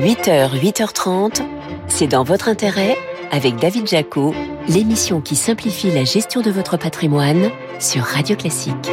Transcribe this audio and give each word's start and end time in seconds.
8h, 0.00 0.58
8h30, 0.60 1.42
c'est 1.88 2.06
dans 2.06 2.22
votre 2.22 2.48
intérêt 2.48 2.96
avec 3.30 3.56
David 3.56 3.86
Jaco, 3.86 4.34
l'émission 4.68 5.20
qui 5.20 5.36
simplifie 5.36 5.90
la 5.90 6.04
gestion 6.04 6.40
de 6.40 6.50
votre 6.50 6.76
patrimoine 6.76 7.50
sur 7.78 8.02
Radio 8.02 8.36
Classique. 8.36 8.90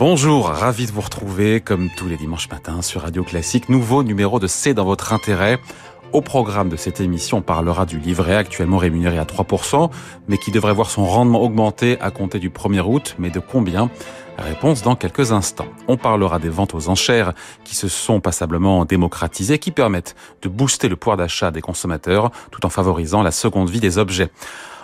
Bonjour, 0.00 0.46
ravi 0.46 0.86
de 0.86 0.92
vous 0.92 1.02
retrouver 1.02 1.60
comme 1.60 1.90
tous 1.96 2.08
les 2.08 2.16
dimanches 2.16 2.48
matins 2.48 2.82
sur 2.82 3.02
Radio 3.02 3.22
Classique. 3.22 3.68
Nouveau 3.68 4.02
numéro 4.02 4.40
de 4.40 4.46
C'est 4.46 4.74
dans 4.74 4.86
votre 4.86 5.12
intérêt. 5.12 5.58
Au 6.12 6.22
programme 6.22 6.68
de 6.68 6.76
cette 6.76 7.00
émission, 7.00 7.38
on 7.38 7.42
parlera 7.42 7.86
du 7.86 8.00
livret 8.00 8.34
actuellement 8.34 8.78
rémunéré 8.78 9.16
à 9.16 9.24
3%, 9.24 9.90
mais 10.26 10.38
qui 10.38 10.50
devrait 10.50 10.72
voir 10.72 10.90
son 10.90 11.04
rendement 11.04 11.40
augmenter 11.40 12.00
à 12.00 12.10
compter 12.10 12.40
du 12.40 12.50
1er 12.50 12.80
août. 12.80 13.14
Mais 13.20 13.30
de 13.30 13.38
combien? 13.38 13.90
Réponse 14.36 14.82
dans 14.82 14.96
quelques 14.96 15.30
instants. 15.30 15.68
On 15.86 15.96
parlera 15.96 16.40
des 16.40 16.48
ventes 16.48 16.74
aux 16.74 16.88
enchères 16.88 17.32
qui 17.62 17.76
se 17.76 17.86
sont 17.86 18.20
passablement 18.20 18.84
démocratisées, 18.84 19.60
qui 19.60 19.70
permettent 19.70 20.16
de 20.42 20.48
booster 20.48 20.88
le 20.88 20.96
pouvoir 20.96 21.16
d'achat 21.16 21.52
des 21.52 21.60
consommateurs 21.60 22.32
tout 22.50 22.66
en 22.66 22.70
favorisant 22.70 23.22
la 23.22 23.30
seconde 23.30 23.70
vie 23.70 23.80
des 23.80 23.98
objets. 23.98 24.30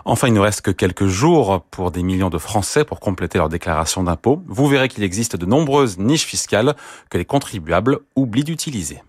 Enfin, 0.04 0.28
il 0.28 0.32
ne 0.34 0.38
reste 0.38 0.60
que 0.60 0.70
quelques 0.70 1.06
jours 1.06 1.62
pour 1.72 1.90
des 1.90 2.04
millions 2.04 2.30
de 2.30 2.38
Français 2.38 2.84
pour 2.84 3.00
compléter 3.00 3.38
leur 3.38 3.48
déclaration 3.48 4.04
d'impôt. 4.04 4.44
Vous 4.46 4.68
verrez 4.68 4.86
qu'il 4.88 5.02
existe 5.02 5.34
de 5.34 5.46
nombreuses 5.46 5.98
niches 5.98 6.26
fiscales 6.26 6.76
que 7.10 7.18
les 7.18 7.24
contribuables 7.24 7.98
oublient 8.14 8.44
d'utiliser. 8.44 9.02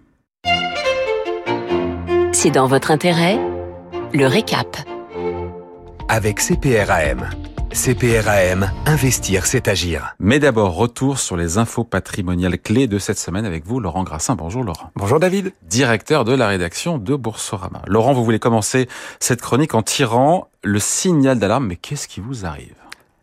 C'est 2.48 2.52
dans 2.52 2.68
votre 2.68 2.92
intérêt? 2.92 3.38
Le 4.14 4.26
récap. 4.26 4.78
Avec 6.08 6.40
CPRAM. 6.40 7.30
CPRAM, 7.74 8.72
investir, 8.86 9.46
c'est 9.46 9.68
agir. 9.68 10.16
Mais 10.20 10.40
d'abord, 10.40 10.74
retour 10.74 11.20
sur 11.20 11.36
les 11.36 11.58
infos 11.58 11.84
patrimoniales 11.84 12.58
clés 12.58 12.88
de 12.88 13.00
cette 13.00 13.20
semaine 13.20 13.44
avec 13.44 13.66
vous, 13.66 13.82
Laurent 13.82 14.06
Grassin. 14.06 14.36
Bonjour 14.36 14.64
Laurent. 14.64 14.92
Bonjour 14.96 15.20
David. 15.20 15.52
Directeur 15.64 16.24
de 16.24 16.32
la 16.34 16.48
rédaction 16.48 16.98
de 16.98 17.16
Boursorama. 17.18 17.82
Laurent, 17.86 18.14
vous 18.14 18.24
voulez 18.24 18.40
commencer 18.40 18.88
cette 19.20 19.42
chronique 19.42 19.76
en 19.76 19.84
tirant 19.84 20.48
le 20.64 20.80
signal 20.80 21.40
d'alarme, 21.40 21.68
mais 21.68 21.76
qu'est-ce 21.76 22.08
qui 22.08 22.22
vous 22.22 22.46
arrive? 22.46 22.76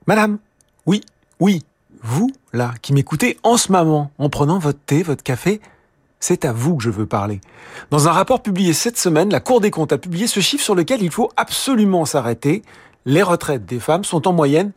Madame, 0.06 0.36
oui, 0.84 1.00
oui, 1.40 1.62
vous, 2.02 2.30
là, 2.52 2.74
qui 2.82 2.92
m'écoutez 2.92 3.38
en 3.42 3.56
ce 3.56 3.72
moment, 3.72 4.10
en 4.18 4.28
prenant 4.28 4.58
votre 4.58 4.80
thé, 4.80 5.02
votre 5.02 5.22
café, 5.22 5.62
c'est 6.25 6.47
à 6.47 6.53
vous 6.53 6.77
que 6.77 6.83
je 6.83 6.89
veux 6.89 7.05
parler. 7.05 7.42
Dans 7.91 8.08
un 8.08 8.12
rapport 8.12 8.42
publié 8.42 8.72
cette 8.72 8.97
semaine, 8.97 9.30
la 9.30 9.41
Cour 9.41 9.61
des 9.61 9.70
comptes 9.70 9.92
a 9.92 9.98
publié 9.98 10.27
ce 10.27 10.41
chiffre 10.41 10.64
sur 10.64 10.75
lequel 10.75 11.03
il 11.03 11.11
faut 11.11 11.30
absolument 11.36 12.06
s'arrêter 12.06 12.62
les 13.05 13.22
retraites 13.22 13.67
des 13.67 13.78
femmes 13.78 14.05
sont 14.05 14.27
en 14.27 14.33
moyenne 14.33 14.72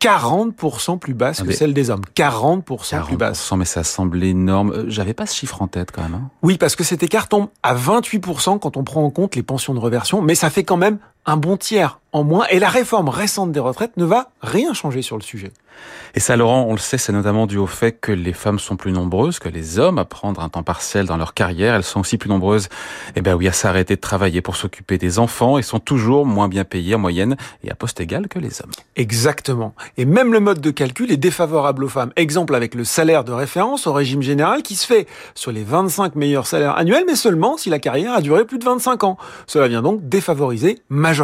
40% 0.00 0.98
plus 0.98 1.14
basses 1.14 1.42
que 1.42 1.52
celles 1.52 1.74
des 1.74 1.90
hommes. 1.90 2.02
40%, 2.16 3.04
plus 3.04 3.16
basses. 3.16 3.52
mais 3.56 3.64
ça 3.64 3.84
semble 3.84 4.22
énorme. 4.22 4.72
Euh, 4.72 4.84
j'avais 4.88 5.14
pas 5.14 5.26
ce 5.26 5.34
chiffre 5.34 5.60
en 5.62 5.68
tête 5.68 5.90
quand 5.92 6.02
même. 6.02 6.14
Hein. 6.14 6.30
Oui, 6.42 6.56
parce 6.56 6.76
que 6.76 6.84
cet 6.84 7.02
écart 7.02 7.28
tombe 7.28 7.48
à 7.62 7.74
28% 7.74 8.58
quand 8.58 8.76
on 8.76 8.84
prend 8.84 9.04
en 9.04 9.10
compte 9.10 9.36
les 9.36 9.42
pensions 9.42 9.74
de 9.74 9.80
reversion, 9.80 10.22
mais 10.22 10.34
ça 10.34 10.50
fait 10.50 10.62
quand 10.64 10.76
même 10.76 10.98
un 11.28 11.36
bon 11.36 11.58
tiers 11.58 12.00
en 12.12 12.24
moins. 12.24 12.46
Et 12.50 12.58
la 12.58 12.70
réforme 12.70 13.10
récente 13.10 13.52
des 13.52 13.60
retraites 13.60 13.96
ne 13.96 14.04
va 14.04 14.30
rien 14.40 14.72
changer 14.72 15.02
sur 15.02 15.16
le 15.16 15.22
sujet. 15.22 15.52
Et 16.14 16.20
ça, 16.20 16.36
Laurent, 16.36 16.64
on 16.66 16.72
le 16.72 16.78
sait, 16.78 16.98
c'est 16.98 17.12
notamment 17.12 17.46
dû 17.46 17.58
au 17.58 17.68
fait 17.68 17.92
que 17.92 18.10
les 18.10 18.32
femmes 18.32 18.58
sont 18.58 18.76
plus 18.76 18.90
nombreuses 18.90 19.38
que 19.38 19.48
les 19.48 19.78
hommes 19.78 19.98
à 19.98 20.04
prendre 20.04 20.40
un 20.40 20.48
temps 20.48 20.64
partiel 20.64 21.06
dans 21.06 21.16
leur 21.16 21.34
carrière. 21.34 21.74
Elles 21.74 21.84
sont 21.84 22.00
aussi 22.00 22.18
plus 22.18 22.28
nombreuses, 22.28 22.68
eh 23.14 23.20
ben 23.20 23.34
oui, 23.34 23.46
à 23.46 23.52
s'arrêter 23.52 23.94
de 23.94 24.00
travailler 24.00 24.40
pour 24.40 24.56
s'occuper 24.56 24.98
des 24.98 25.20
enfants 25.20 25.58
et 25.58 25.62
sont 25.62 25.78
toujours 25.78 26.26
moins 26.26 26.48
bien 26.48 26.64
payées 26.64 26.96
en 26.96 26.98
moyenne 26.98 27.36
et 27.62 27.70
à 27.70 27.76
poste 27.76 28.00
égal 28.00 28.26
que 28.26 28.40
les 28.40 28.60
hommes. 28.60 28.72
Exactement. 28.96 29.74
Et 29.96 30.06
même 30.06 30.32
le 30.32 30.40
mode 30.40 30.60
de 30.60 30.70
calcul 30.70 31.12
est 31.12 31.16
défavorable 31.16 31.84
aux 31.84 31.88
femmes. 31.88 32.12
Exemple 32.16 32.56
avec 32.56 32.74
le 32.74 32.82
salaire 32.82 33.22
de 33.22 33.32
référence 33.32 33.86
au 33.86 33.92
régime 33.92 34.22
général 34.22 34.62
qui 34.62 34.74
se 34.74 34.86
fait 34.86 35.06
sur 35.36 35.52
les 35.52 35.62
25 35.62 36.16
meilleurs 36.16 36.46
salaires 36.48 36.76
annuels, 36.76 37.04
mais 37.06 37.14
seulement 37.14 37.56
si 37.56 37.70
la 37.70 37.78
carrière 37.78 38.14
a 38.14 38.20
duré 38.22 38.44
plus 38.44 38.58
de 38.58 38.64
25 38.64 39.04
ans. 39.04 39.18
Cela 39.46 39.68
vient 39.68 39.82
donc 39.82 40.08
défavoriser 40.08 40.80
majoritairement 40.88 41.17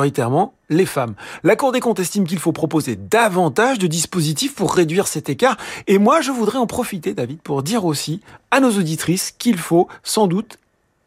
les 0.70 0.86
femmes. 0.86 1.14
La 1.42 1.56
Cour 1.56 1.72
des 1.72 1.80
comptes 1.80 2.00
estime 2.00 2.26
qu'il 2.26 2.38
faut 2.38 2.52
proposer 2.52 2.96
davantage 2.96 3.78
de 3.78 3.86
dispositifs 3.86 4.54
pour 4.54 4.74
réduire 4.74 5.06
cet 5.06 5.28
écart. 5.28 5.56
Et 5.86 5.98
moi, 5.98 6.20
je 6.20 6.30
voudrais 6.30 6.58
en 6.58 6.66
profiter, 6.66 7.14
David, 7.14 7.40
pour 7.42 7.62
dire 7.62 7.84
aussi 7.84 8.20
à 8.50 8.60
nos 8.60 8.70
auditrices 8.70 9.32
qu'il 9.32 9.58
faut 9.58 9.88
sans 10.02 10.26
doute 10.26 10.58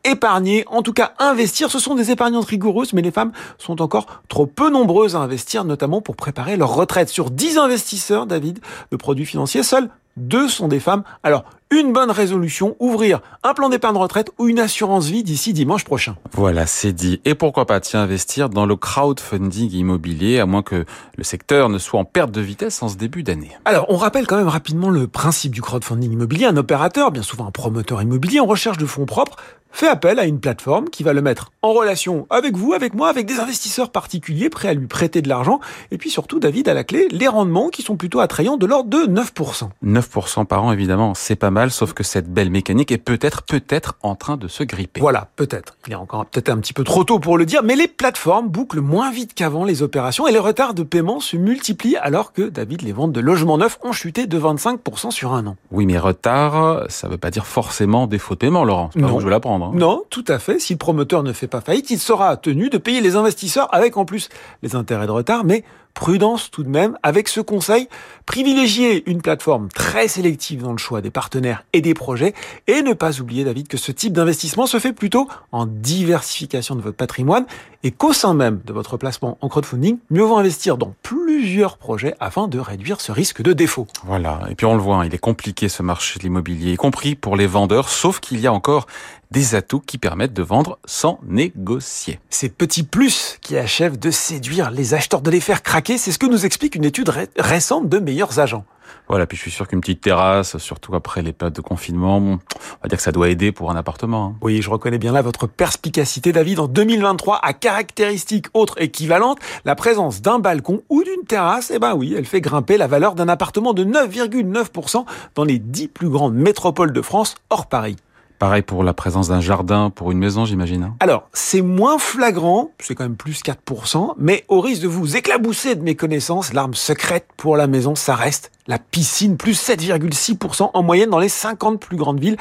épargner, 0.03 0.63
en 0.67 0.81
tout 0.81 0.93
cas 0.93 1.13
investir. 1.19 1.69
Ce 1.69 1.79
sont 1.79 1.95
des 1.95 2.11
épargnantes 2.11 2.45
rigoureuses, 2.45 2.93
mais 2.93 3.01
les 3.01 3.11
femmes 3.11 3.31
sont 3.57 3.81
encore 3.81 4.21
trop 4.29 4.45
peu 4.45 4.69
nombreuses 4.69 5.15
à 5.15 5.19
investir, 5.19 5.65
notamment 5.65 6.01
pour 6.01 6.15
préparer 6.15 6.55
leur 6.55 6.73
retraite. 6.73 7.09
Sur 7.09 7.29
10 7.29 7.57
investisseurs, 7.57 8.25
David, 8.25 8.59
de 8.91 8.97
produits 8.97 9.25
financiers, 9.25 9.63
seuls 9.63 9.89
deux 10.17 10.49
sont 10.49 10.67
des 10.67 10.79
femmes. 10.79 11.03
Alors, 11.23 11.45
une 11.69 11.91
bonne 11.91 12.11
résolution, 12.11 12.75
ouvrir 12.79 13.19
un 13.43 13.53
plan 13.53 13.69
d'épargne 13.69 13.97
retraite 13.97 14.31
ou 14.37 14.47
une 14.47 14.59
assurance 14.59 15.07
vie 15.07 15.23
d'ici 15.23 15.53
dimanche 15.53 15.83
prochain. 15.83 16.15
Voilà, 16.31 16.65
c'est 16.65 16.93
dit. 16.93 17.21
Et 17.25 17.35
pourquoi 17.35 17.65
pas 17.65 17.79
tiens 17.79 18.01
investir 18.01 18.49
dans 18.49 18.65
le 18.65 18.75
crowdfunding 18.75 19.71
immobilier, 19.73 20.39
à 20.39 20.45
moins 20.45 20.63
que 20.63 20.85
le 21.17 21.23
secteur 21.23 21.69
ne 21.69 21.77
soit 21.77 21.99
en 21.99 22.05
perte 22.05 22.31
de 22.31 22.41
vitesse 22.41 22.81
en 22.81 22.87
ce 22.87 22.95
début 22.95 23.23
d'année. 23.23 23.51
Alors, 23.65 23.85
on 23.89 23.97
rappelle 23.97 24.27
quand 24.27 24.37
même 24.37 24.47
rapidement 24.47 24.89
le 24.89 25.07
principe 25.07 25.53
du 25.53 25.61
crowdfunding 25.61 26.11
immobilier. 26.11 26.45
Un 26.45 26.57
opérateur, 26.57 27.11
bien 27.11 27.23
souvent 27.23 27.47
un 27.47 27.51
promoteur 27.51 28.01
immobilier 28.01 28.39
en 28.39 28.45
recherche 28.45 28.77
de 28.77 28.85
fonds 28.85 29.05
propres, 29.05 29.35
fait 29.71 29.87
appel 29.87 30.19
à 30.19 30.25
une 30.25 30.39
plateforme 30.39 30.89
qui 30.89 31.03
va 31.03 31.13
le 31.13 31.21
mettre 31.21 31.51
en 31.61 31.73
relation 31.73 32.27
avec 32.29 32.55
vous, 32.55 32.73
avec 32.73 32.93
moi, 32.93 33.09
avec 33.09 33.25
des 33.25 33.39
investisseurs 33.39 33.91
particuliers 33.91 34.49
prêts 34.49 34.69
à 34.69 34.73
lui 34.73 34.87
prêter 34.87 35.21
de 35.21 35.29
l'argent. 35.29 35.59
Et 35.91 35.97
puis 35.97 36.09
surtout, 36.09 36.39
David, 36.39 36.69
à 36.69 36.73
la 36.73 36.83
clé, 36.83 37.07
les 37.11 37.27
rendements 37.27 37.69
qui 37.69 37.81
sont 37.81 37.95
plutôt 37.95 38.19
attrayants 38.19 38.57
de 38.57 38.65
l'ordre 38.65 38.89
de 38.89 39.05
9%. 39.05 39.69
9% 39.83 40.45
par 40.45 40.63
an, 40.63 40.71
évidemment, 40.71 41.13
c'est 41.13 41.35
pas 41.35 41.51
mal, 41.51 41.71
sauf 41.71 41.93
que 41.93 42.03
cette 42.03 42.31
belle 42.31 42.49
mécanique 42.49 42.91
est 42.91 42.97
peut-être, 42.97 43.43
peut-être 43.43 43.95
en 44.01 44.15
train 44.15 44.37
de 44.37 44.47
se 44.47 44.63
gripper. 44.63 45.01
Voilà, 45.01 45.29
peut-être. 45.35 45.77
Il 45.87 45.93
est 45.93 45.95
encore 45.95 46.25
peut-être 46.25 46.49
un 46.49 46.57
petit 46.57 46.73
peu 46.73 46.83
trop 46.83 47.03
tôt 47.03 47.19
pour 47.19 47.37
le 47.37 47.45
dire, 47.45 47.63
mais 47.63 47.75
les 47.75 47.87
plateformes 47.87 48.47
bouclent 48.47 48.81
moins 48.81 49.11
vite 49.11 49.33
qu'avant 49.33 49.65
les 49.65 49.83
opérations 49.83 50.27
et 50.27 50.31
les 50.31 50.39
retards 50.39 50.73
de 50.73 50.83
paiement 50.83 51.19
se 51.19 51.37
multiplient 51.37 51.97
alors 51.97 52.33
que, 52.33 52.43
David, 52.43 52.81
les 52.81 52.93
ventes 52.93 53.11
de 53.11 53.19
logements 53.19 53.57
neufs 53.57 53.79
ont 53.83 53.91
chuté 53.91 54.27
de 54.27 54.39
25% 54.39 55.11
sur 55.11 55.33
un 55.33 55.47
an. 55.47 55.55
Oui, 55.71 55.85
mais 55.85 55.97
retard, 55.97 56.85
ça 56.89 57.07
veut 57.07 57.17
pas 57.17 57.31
dire 57.31 57.45
forcément 57.45 58.07
défaut 58.07 58.35
de 58.35 58.39
paiement, 58.39 58.63
Laurent. 58.63 58.89
C'est 58.93 59.01
pas 59.01 59.07
je 59.17 59.23
veux 59.23 59.29
Hein. 59.63 59.71
Non, 59.73 60.03
tout 60.09 60.25
à 60.27 60.39
fait. 60.39 60.59
Si 60.59 60.73
le 60.73 60.77
promoteur 60.77 61.23
ne 61.23 61.33
fait 61.33 61.47
pas 61.47 61.61
faillite, 61.61 61.89
il 61.89 61.99
sera 61.99 62.37
tenu 62.37 62.69
de 62.69 62.77
payer 62.77 63.01
les 63.01 63.15
investisseurs 63.15 63.73
avec 63.73 63.97
en 63.97 64.05
plus 64.05 64.29
les 64.63 64.75
intérêts 64.75 65.07
de 65.07 65.11
retard, 65.11 65.43
mais 65.43 65.63
prudence 65.97 66.51
tout 66.51 66.61
de 66.61 66.69
même 66.69 66.95
avec 67.01 67.27
ce 67.27 67.41
conseil. 67.41 67.89
Privilégier 68.27 69.09
une 69.09 69.23
plateforme 69.23 69.67
très 69.69 70.07
sélective 70.07 70.61
dans 70.61 70.71
le 70.71 70.77
choix 70.77 71.01
des 71.01 71.09
partenaires 71.09 71.63
et 71.73 71.81
des 71.81 71.95
projets 71.95 72.35
et 72.67 72.83
ne 72.83 72.93
pas 72.93 73.19
oublier, 73.19 73.43
David, 73.43 73.67
que 73.67 73.77
ce 73.77 73.91
type 73.91 74.13
d'investissement 74.13 74.67
se 74.67 74.77
fait 74.77 74.93
plutôt 74.93 75.27
en 75.51 75.65
diversification 75.65 76.75
de 76.75 76.81
votre 76.81 76.97
patrimoine 76.97 77.47
et 77.83 77.91
qu'au 77.91 78.13
sein 78.13 78.35
même 78.35 78.61
de 78.65 78.73
votre 78.73 78.97
placement 78.97 79.39
en 79.41 79.49
crowdfunding, 79.49 79.97
mieux 80.11 80.23
vaut 80.23 80.37
investir 80.37 80.77
dans 80.77 80.93
plusieurs 81.01 81.77
projets 81.77 82.15
afin 82.19 82.47
de 82.47 82.59
réduire 82.59 83.01
ce 83.01 83.11
risque 83.11 83.41
de 83.41 83.53
défaut. 83.53 83.87
Voilà. 84.03 84.41
Et 84.49 84.55
puis 84.55 84.65
on 84.65 84.75
le 84.75 84.81
voit, 84.81 84.97
hein, 84.97 85.05
il 85.05 85.15
est 85.15 85.19
compliqué 85.19 85.67
ce 85.67 85.81
marché 85.81 86.19
de 86.19 86.23
l'immobilier, 86.23 86.73
y 86.73 86.77
compris 86.77 87.15
pour 87.15 87.35
les 87.35 87.47
vendeurs, 87.47 87.89
sauf 87.89 88.19
qu'il 88.19 88.39
y 88.39 88.45
a 88.45 88.53
encore 88.53 88.85
des 89.31 89.55
atouts 89.55 89.81
qui 89.81 89.97
permettent 89.97 90.33
de 90.33 90.43
vendre 90.43 90.79
sans 90.85 91.19
négocier. 91.25 92.19
Ces 92.29 92.49
petits 92.49 92.83
plus 92.83 93.37
qui 93.41 93.57
achèvent 93.57 93.99
de 93.99 94.11
séduire 94.11 94.71
les 94.71 94.93
acheteurs, 94.93 95.21
de 95.21 95.31
les 95.31 95.41
faire 95.41 95.63
craquer, 95.63 95.86
c'est 95.95 96.11
ce 96.11 96.19
que 96.19 96.25
nous 96.25 96.45
explique 96.45 96.75
une 96.75 96.83
étude 96.83 97.09
récente 97.37 97.87
de 97.87 97.99
meilleurs 97.99 98.39
agents. 98.39 98.65
Voilà, 99.07 99.25
puis 99.25 99.37
je 99.37 99.43
suis 99.43 99.51
sûr 99.51 99.67
qu'une 99.67 99.79
petite 99.79 100.01
terrasse, 100.01 100.57
surtout 100.57 100.93
après 100.95 101.21
les 101.21 101.31
périodes 101.31 101.53
de 101.53 101.61
confinement, 101.61 102.17
on 102.17 102.39
va 102.83 102.89
dire 102.89 102.97
que 102.97 103.03
ça 103.03 103.13
doit 103.13 103.29
aider 103.29 103.53
pour 103.53 103.71
un 103.71 103.75
appartement. 103.77 104.25
Hein. 104.25 104.35
Oui, 104.41 104.61
je 104.61 104.69
reconnais 104.69 104.97
bien 104.97 105.13
là 105.13 105.21
votre 105.21 105.47
perspicacité, 105.47 106.33
David. 106.33 106.59
En 106.59 106.67
2023, 106.67 107.39
à 107.41 107.53
caractéristiques 107.53 108.47
autres 108.53 108.81
équivalentes, 108.81 109.39
la 109.63 109.75
présence 109.75 110.21
d'un 110.21 110.39
balcon 110.39 110.83
ou 110.89 111.03
d'une 111.03 111.25
terrasse, 111.25 111.71
eh 111.73 111.79
ben 111.79 111.95
oui, 111.95 112.15
elle 112.17 112.25
fait 112.25 112.41
grimper 112.41 112.75
la 112.75 112.87
valeur 112.87 113.15
d'un 113.15 113.29
appartement 113.29 113.73
de 113.73 113.85
9,9% 113.85 115.05
dans 115.35 115.43
les 115.45 115.59
10 115.59 115.87
plus 115.87 116.09
grandes 116.09 116.35
métropoles 116.35 116.91
de 116.91 117.01
France, 117.01 117.35
hors 117.49 117.67
Paris. 117.67 117.95
Pareil 118.39 118.61
pour 118.61 118.83
la 118.83 118.93
présence 118.93 119.29
d'un 119.29 119.41
jardin 119.41 119.89
pour 119.89 120.11
une 120.11 120.19
maison, 120.19 120.45
j'imagine. 120.45 120.83
Hein. 120.83 120.95
Alors, 120.99 121.27
c'est 121.33 121.61
moins 121.61 121.97
flagrant, 121.97 122.71
c'est 122.79 122.93
quand 122.93 123.03
même 123.03 123.15
plus 123.15 123.41
4%, 123.41 124.13
mais 124.17 124.45
au 124.47 124.61
risque 124.61 124.83
de 124.83 124.87
vous 124.87 125.17
éclabousser 125.17 125.75
de 125.75 125.81
mes 125.81 125.95
connaissances, 125.95 126.53
l'arme 126.53 126.75
secrète 126.75 127.27
pour 127.35 127.57
la 127.57 127.65
maison, 127.65 127.95
ça 127.95 128.15
reste 128.15 128.51
la 128.67 128.77
piscine, 128.77 129.37
plus 129.37 129.59
7,6% 129.59 130.69
en 130.73 130.83
moyenne 130.83 131.09
dans 131.09 131.19
les 131.19 131.29
50 131.29 131.79
plus 131.79 131.97
grandes 131.97 132.19
villes 132.19 132.37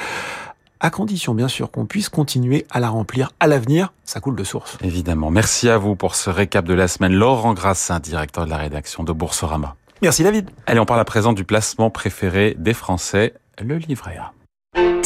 à 0.79 0.89
condition 0.89 1.33
bien 1.33 1.47
sûr 1.47 1.71
qu'on 1.71 1.85
puisse 1.85 2.09
continuer 2.09 2.65
à 2.69 2.79
la 2.79 2.89
remplir 2.89 3.31
à 3.39 3.47
l'avenir, 3.47 3.93
ça 4.03 4.19
coule 4.19 4.35
de 4.35 4.43
source. 4.43 4.77
Évidemment. 4.81 5.31
Merci 5.31 5.69
à 5.69 5.77
vous 5.77 5.95
pour 5.95 6.15
ce 6.15 6.29
récap 6.29 6.65
de 6.65 6.73
la 6.73 6.87
semaine. 6.87 7.13
Laurent 7.13 7.53
Grassin, 7.53 7.99
directeur 7.99 8.45
de 8.45 8.49
la 8.51 8.57
rédaction 8.57 9.03
de 9.03 9.11
Boursorama. 9.11 9.75
Merci 10.01 10.23
David. 10.23 10.49
Allez, 10.67 10.79
on 10.79 10.85
parle 10.85 10.99
à 10.99 11.05
présent 11.05 11.33
du 11.33 11.43
placement 11.43 11.89
préféré 11.89 12.55
des 12.59 12.73
Français, 12.73 13.33
le 13.59 13.77
livret 13.77 14.17
A. 14.17 14.31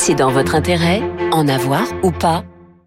C'est 0.04 0.16
dans 0.16 0.32
votre 0.32 0.56
intérêt, 0.56 1.04
en 1.32 1.48
avoir 1.48 1.84
ou 2.02 2.10
pas? 2.10 2.44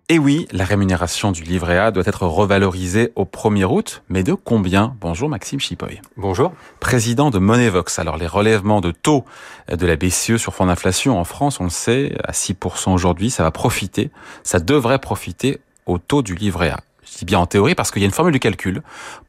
Et 0.09 0.19
oui, 0.19 0.49
la 0.51 0.65
rémunération 0.65 1.31
du 1.31 1.45
livret 1.45 1.79
A 1.79 1.93
doit 1.93 2.03
être 2.07 2.27
revalorisée 2.27 3.13
au 3.15 3.25
1er 3.25 3.67
août, 3.67 4.03
mais 4.09 4.25
de 4.25 4.35
combien? 4.35 4.97
Bonjour 5.01 5.29
Maxime 5.29 5.61
Chipoy. 5.61 6.01
Bonjour. 6.17 6.53
Président 6.81 7.31
de 7.31 7.39
Monevox. 7.39 8.01
Alors 8.01 8.17
les 8.17 8.27
relèvements 8.27 8.81
de 8.81 8.91
taux 8.91 9.25
de 9.69 9.87
la 9.87 9.95
BCE 9.95 10.39
sur 10.39 10.57
fonds 10.57 10.67
d'inflation 10.67 11.17
en 11.17 11.23
France, 11.23 11.61
on 11.61 11.65
le 11.65 11.71
sait, 11.71 12.17
à 12.25 12.33
6% 12.33 12.93
aujourd'hui, 12.93 13.31
ça 13.31 13.45
va 13.45 13.53
profiter, 13.53 14.11
ça 14.43 14.59
devrait 14.59 14.99
profiter 14.99 15.61
au 15.87 15.99
taux 15.99 16.23
du 16.23 16.35
livret 16.35 16.71
A. 16.71 16.81
Je 17.09 17.19
dis 17.19 17.25
bien 17.27 17.39
en 17.39 17.47
théorie 17.47 17.77
parce 17.77 17.93
qu'il 17.93 18.03
y 18.03 18.05
a 18.05 18.07
une 18.07 18.13
formule 18.13 18.35
de 18.35 18.39
calcul 18.39 18.83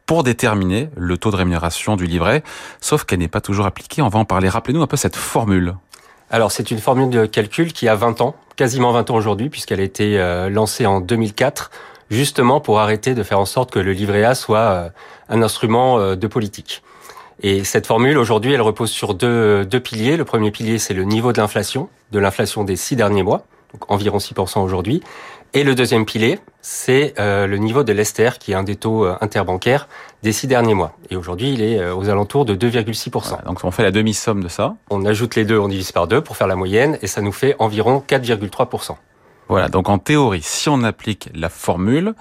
pour 0.08 0.24
déterminer 0.24 0.90
le 0.98 1.20
taux 1.20 1.30
de 1.30 1.36
rémunération 1.36 1.98
du 1.98 2.08
livret, 2.08 2.42
sauf 2.82 3.04
qu'elle 3.04 3.20
n'est 3.20 3.28
pas 3.28 3.42
toujours 3.42 3.68
appliquée. 3.68 4.02
On 4.02 4.10
va 4.10 4.18
en 4.18 4.26
parler. 4.26 4.50
Rappelez-nous 4.50 4.82
un 4.82 4.88
peu 4.88 4.98
cette 4.98 5.16
formule. 5.16 5.76
Alors 6.32 6.52
c'est 6.52 6.72
une 6.72 6.80
formule 6.80 7.10
de 7.10 7.26
calcul 7.26 7.72
qui 7.72 7.88
a 7.88 7.96
20 7.96 8.22
ans, 8.22 8.36
quasiment 8.56 8.92
20 8.92 9.12
ans 9.12 9.16
aujourd'hui, 9.16 9.50
puisqu'elle 9.50 9.80
a 9.80 9.84
été 9.84 10.20
euh, 10.20 10.50
lancée 10.50 10.86
en 10.86 11.00
2004, 11.00 11.70
justement 12.10 12.60
pour 12.60 12.80
arrêter 12.80 13.14
de 13.14 13.22
faire 13.22 13.40
en 13.40 13.46
sorte 13.46 13.72
que 13.72 13.80
le 13.80 13.92
livret 13.92 14.24
A 14.24 14.34
soit 14.34 14.58
euh, 14.58 14.90
un 15.30 15.42
instrument 15.44 16.00
euh, 16.00 16.16
de 16.16 16.28
politique. 16.28 16.82
Et 17.44 17.64
cette 17.64 17.86
formule, 17.86 18.18
aujourd'hui, 18.18 18.54
elle 18.54 18.62
repose 18.62 18.90
sur 18.90 19.14
deux, 19.14 19.66
deux 19.66 19.80
piliers. 19.80 20.18
Le 20.18 20.26
premier 20.26 20.52
pilier, 20.52 20.80
c'est 20.80 20.94
le 20.94 21.04
niveau 21.04 21.32
de 21.32 21.38
l'inflation, 21.38 21.90
de 22.12 22.20
l'inflation 22.20 22.64
des 22.64 22.78
six 22.78 22.96
derniers 22.96 23.24
mois, 23.24 23.46
donc 23.74 23.92
environ 23.92 24.18
6% 24.18 24.62
aujourd'hui. 24.62 25.04
Et 25.58 25.64
le 25.64 25.74
deuxième 25.74 26.04
pilier, 26.04 26.42
c'est 26.62 27.14
euh, 27.18 27.48
le 27.48 27.56
niveau 27.56 27.84
de 27.84 27.94
l'ester, 27.94 28.32
qui 28.42 28.52
est 28.52 28.56
un 28.56 28.64
des 28.64 28.76
taux 28.76 29.06
euh, 29.06 29.16
interbancaires 29.22 29.88
des 30.22 30.34
six 30.34 30.48
derniers 30.48 30.74
mois. 30.74 30.98
Et 31.10 31.16
aujourd'hui, 31.16 31.54
il 31.54 31.62
est 31.62 31.80
euh, 31.80 31.96
aux 31.96 32.10
alentours 32.10 32.44
de 32.44 32.56
2,6%. 32.56 33.46
donc 33.46 33.64
on 33.64 33.72
fait 33.72 33.84
la 33.84 33.92
demi-somme 33.92 34.44
de 34.44 34.50
ça. 34.50 34.76
On 34.90 35.06
ajoute 35.06 35.36
les 35.36 35.46
deux, 35.46 35.58
on 35.58 35.70
divise 35.70 35.94
par 35.94 36.10
deux 36.10 36.20
pour 36.20 36.36
faire 36.36 36.48
la 36.48 36.58
moyenne, 36.58 36.98
et 37.02 37.08
ça 37.08 37.22
nous 37.22 37.32
fait 37.32 37.56
environ 37.58 38.04
4,3%. 38.06 38.98
Voilà, 39.48 39.70
donc 39.70 39.88
en 39.88 39.98
théorie, 39.98 40.42
si 40.42 40.68
on 40.68 40.84
applique 40.84 41.30
la 41.34 41.48
formule, 41.48 42.16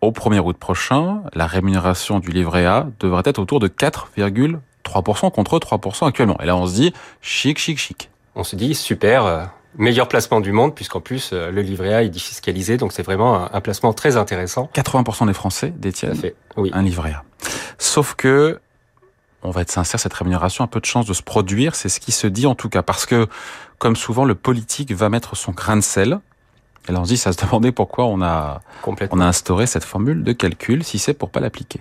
au 0.00 0.12
1er 0.12 0.38
août 0.38 0.56
prochain, 0.56 1.22
la 1.34 1.48
rémunération 1.48 2.20
du 2.20 2.30
livret 2.30 2.66
A 2.66 2.86
devrait 3.00 3.22
être 3.24 3.40
autour 3.40 3.58
de 3.58 3.66
4,3% 3.66 5.32
contre 5.32 5.58
3% 5.58 6.06
actuellement. 6.06 6.38
Et 6.40 6.46
là, 6.46 6.56
on 6.56 6.68
se 6.68 6.74
dit, 6.74 6.92
chic, 7.20 7.58
chic, 7.58 7.78
chic. 7.78 8.10
On 8.36 8.44
se 8.44 8.54
dit, 8.54 8.76
super, 8.76 9.50
meilleur 9.76 10.08
placement 10.08 10.40
du 10.40 10.52
monde, 10.52 10.74
puisqu'en 10.74 11.00
plus, 11.00 11.30
euh, 11.32 11.50
le 11.50 11.62
livret 11.62 11.94
A 11.94 12.02
est 12.02 12.08
défiscalisé, 12.08 12.76
donc 12.76 12.92
c'est 12.92 13.02
vraiment 13.02 13.52
un, 13.52 13.60
placement 13.60 13.92
très 13.92 14.16
intéressant. 14.16 14.70
80% 14.74 15.26
des 15.26 15.32
Français 15.32 15.72
détiennent 15.76 16.20
oui. 16.56 16.70
un 16.72 16.82
livret 16.82 17.12
A. 17.12 17.24
Sauf 17.78 18.14
que, 18.14 18.60
on 19.42 19.50
va 19.50 19.62
être 19.62 19.70
sincère, 19.70 20.00
cette 20.00 20.14
rémunération 20.14 20.64
a 20.64 20.66
peu 20.66 20.80
de 20.80 20.86
chances 20.86 21.06
de 21.06 21.12
se 21.12 21.22
produire, 21.22 21.74
c'est 21.74 21.88
ce 21.88 22.00
qui 22.00 22.12
se 22.12 22.26
dit 22.26 22.46
en 22.46 22.54
tout 22.54 22.68
cas, 22.68 22.82
parce 22.82 23.06
que, 23.06 23.26
comme 23.78 23.96
souvent, 23.96 24.24
le 24.24 24.34
politique 24.34 24.92
va 24.92 25.08
mettre 25.08 25.36
son 25.36 25.52
grain 25.52 25.76
de 25.76 25.82
sel. 25.82 26.18
Et 26.88 26.92
là, 26.92 27.00
on 27.00 27.04
se 27.04 27.10
dit, 27.10 27.16
ça 27.16 27.32
se 27.32 27.44
demandait 27.44 27.72
pourquoi 27.72 28.06
on 28.06 28.22
a, 28.22 28.60
on 29.10 29.20
a 29.20 29.24
instauré 29.24 29.66
cette 29.66 29.84
formule 29.84 30.22
de 30.22 30.32
calcul, 30.32 30.84
si 30.84 30.98
c'est 30.98 31.14
pour 31.14 31.30
pas 31.30 31.40
l'appliquer. 31.40 31.80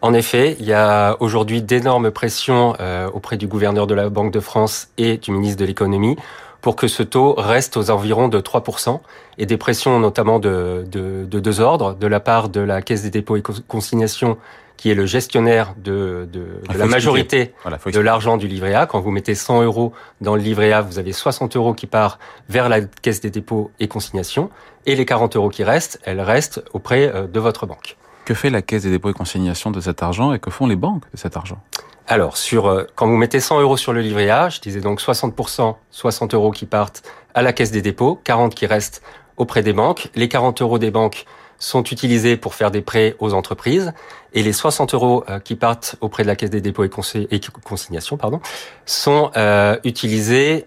En 0.00 0.14
effet, 0.14 0.56
il 0.58 0.66
y 0.66 0.72
a 0.72 1.16
aujourd'hui 1.20 1.62
d'énormes 1.62 2.10
pressions 2.10 2.74
euh, 2.80 3.08
auprès 3.10 3.36
du 3.36 3.46
gouverneur 3.46 3.86
de 3.86 3.94
la 3.94 4.08
Banque 4.08 4.32
de 4.32 4.40
France 4.40 4.88
et 4.98 5.16
du 5.18 5.30
ministre 5.30 5.60
de 5.60 5.64
l'économie 5.64 6.16
pour 6.62 6.76
que 6.76 6.88
ce 6.88 7.02
taux 7.02 7.34
reste 7.36 7.76
aux 7.76 7.90
environs 7.90 8.28
de 8.28 8.40
3%, 8.40 9.00
et 9.36 9.46
des 9.46 9.56
pressions 9.56 9.98
notamment 9.98 10.38
de, 10.38 10.86
de, 10.90 11.26
de 11.28 11.40
deux 11.40 11.60
ordres, 11.60 11.94
de 11.94 12.06
la 12.06 12.20
part 12.20 12.48
de 12.48 12.60
la 12.60 12.80
Caisse 12.80 13.02
des 13.02 13.10
dépôts 13.10 13.36
et 13.36 13.42
consignations, 13.42 14.38
qui 14.76 14.90
est 14.90 14.94
le 14.94 15.04
gestionnaire 15.04 15.74
de, 15.76 16.28
de, 16.32 16.60
de 16.72 16.78
la 16.78 16.86
majorité 16.86 17.52
de 17.86 18.00
l'argent 18.00 18.36
du 18.36 18.46
livret 18.48 18.74
A. 18.74 18.86
Quand 18.86 19.00
vous 19.00 19.10
mettez 19.10 19.34
100 19.34 19.62
euros 19.62 19.92
dans 20.20 20.34
le 20.34 20.42
livret 20.42 20.72
A, 20.72 20.80
vous 20.80 20.98
avez 20.98 21.12
60 21.12 21.56
euros 21.56 21.74
qui 21.74 21.86
partent 21.86 22.20
vers 22.48 22.68
la 22.68 22.80
Caisse 22.80 23.20
des 23.20 23.30
dépôts 23.30 23.70
et 23.80 23.88
consignations, 23.88 24.48
et 24.86 24.96
les 24.96 25.04
40 25.04 25.36
euros 25.36 25.50
qui 25.50 25.64
restent, 25.64 26.00
elles 26.04 26.20
restent 26.20 26.64
auprès 26.72 27.12
euh, 27.12 27.26
de 27.26 27.40
votre 27.40 27.66
banque. 27.66 27.96
Que 28.24 28.34
fait 28.34 28.50
la 28.50 28.62
Caisse 28.62 28.84
des 28.84 28.90
dépôts 28.90 29.10
et 29.10 29.14
consignations 29.14 29.72
de 29.72 29.80
cet 29.80 30.02
argent 30.02 30.32
et 30.32 30.38
que 30.38 30.50
font 30.50 30.66
les 30.66 30.76
banques 30.76 31.04
de 31.12 31.16
cet 31.16 31.36
argent? 31.36 31.58
Alors, 32.08 32.36
sur, 32.36 32.66
euh, 32.66 32.84
quand 32.94 33.06
vous 33.06 33.16
mettez 33.16 33.40
100 33.40 33.60
euros 33.60 33.76
sur 33.76 33.92
le 33.92 34.00
livret 34.00 34.28
A, 34.28 34.48
je 34.48 34.60
disais 34.60 34.80
donc 34.80 35.00
60%, 35.00 35.76
60 35.90 36.34
euros 36.34 36.50
qui 36.50 36.66
partent 36.66 37.02
à 37.34 37.42
la 37.42 37.52
caisse 37.52 37.70
des 37.70 37.82
dépôts, 37.82 38.20
40 38.24 38.54
qui 38.54 38.66
restent 38.66 39.02
auprès 39.36 39.62
des 39.62 39.72
banques. 39.72 40.10
Les 40.14 40.28
40 40.28 40.62
euros 40.62 40.78
des 40.78 40.90
banques 40.90 41.24
sont 41.58 41.84
utilisés 41.84 42.36
pour 42.36 42.54
faire 42.54 42.72
des 42.72 42.82
prêts 42.82 43.14
aux 43.20 43.34
entreprises 43.34 43.92
et 44.32 44.42
les 44.42 44.52
60 44.52 44.94
euros 44.94 45.24
euh, 45.28 45.38
qui 45.38 45.54
partent 45.54 45.94
auprès 46.00 46.24
de 46.24 46.28
la 46.28 46.34
caisse 46.34 46.50
des 46.50 46.60
dépôts 46.60 46.84
et, 46.84 46.90
consignations 46.90 48.16
pardon, 48.16 48.40
sont 48.84 49.30
euh, 49.36 49.78
utilisés 49.84 50.66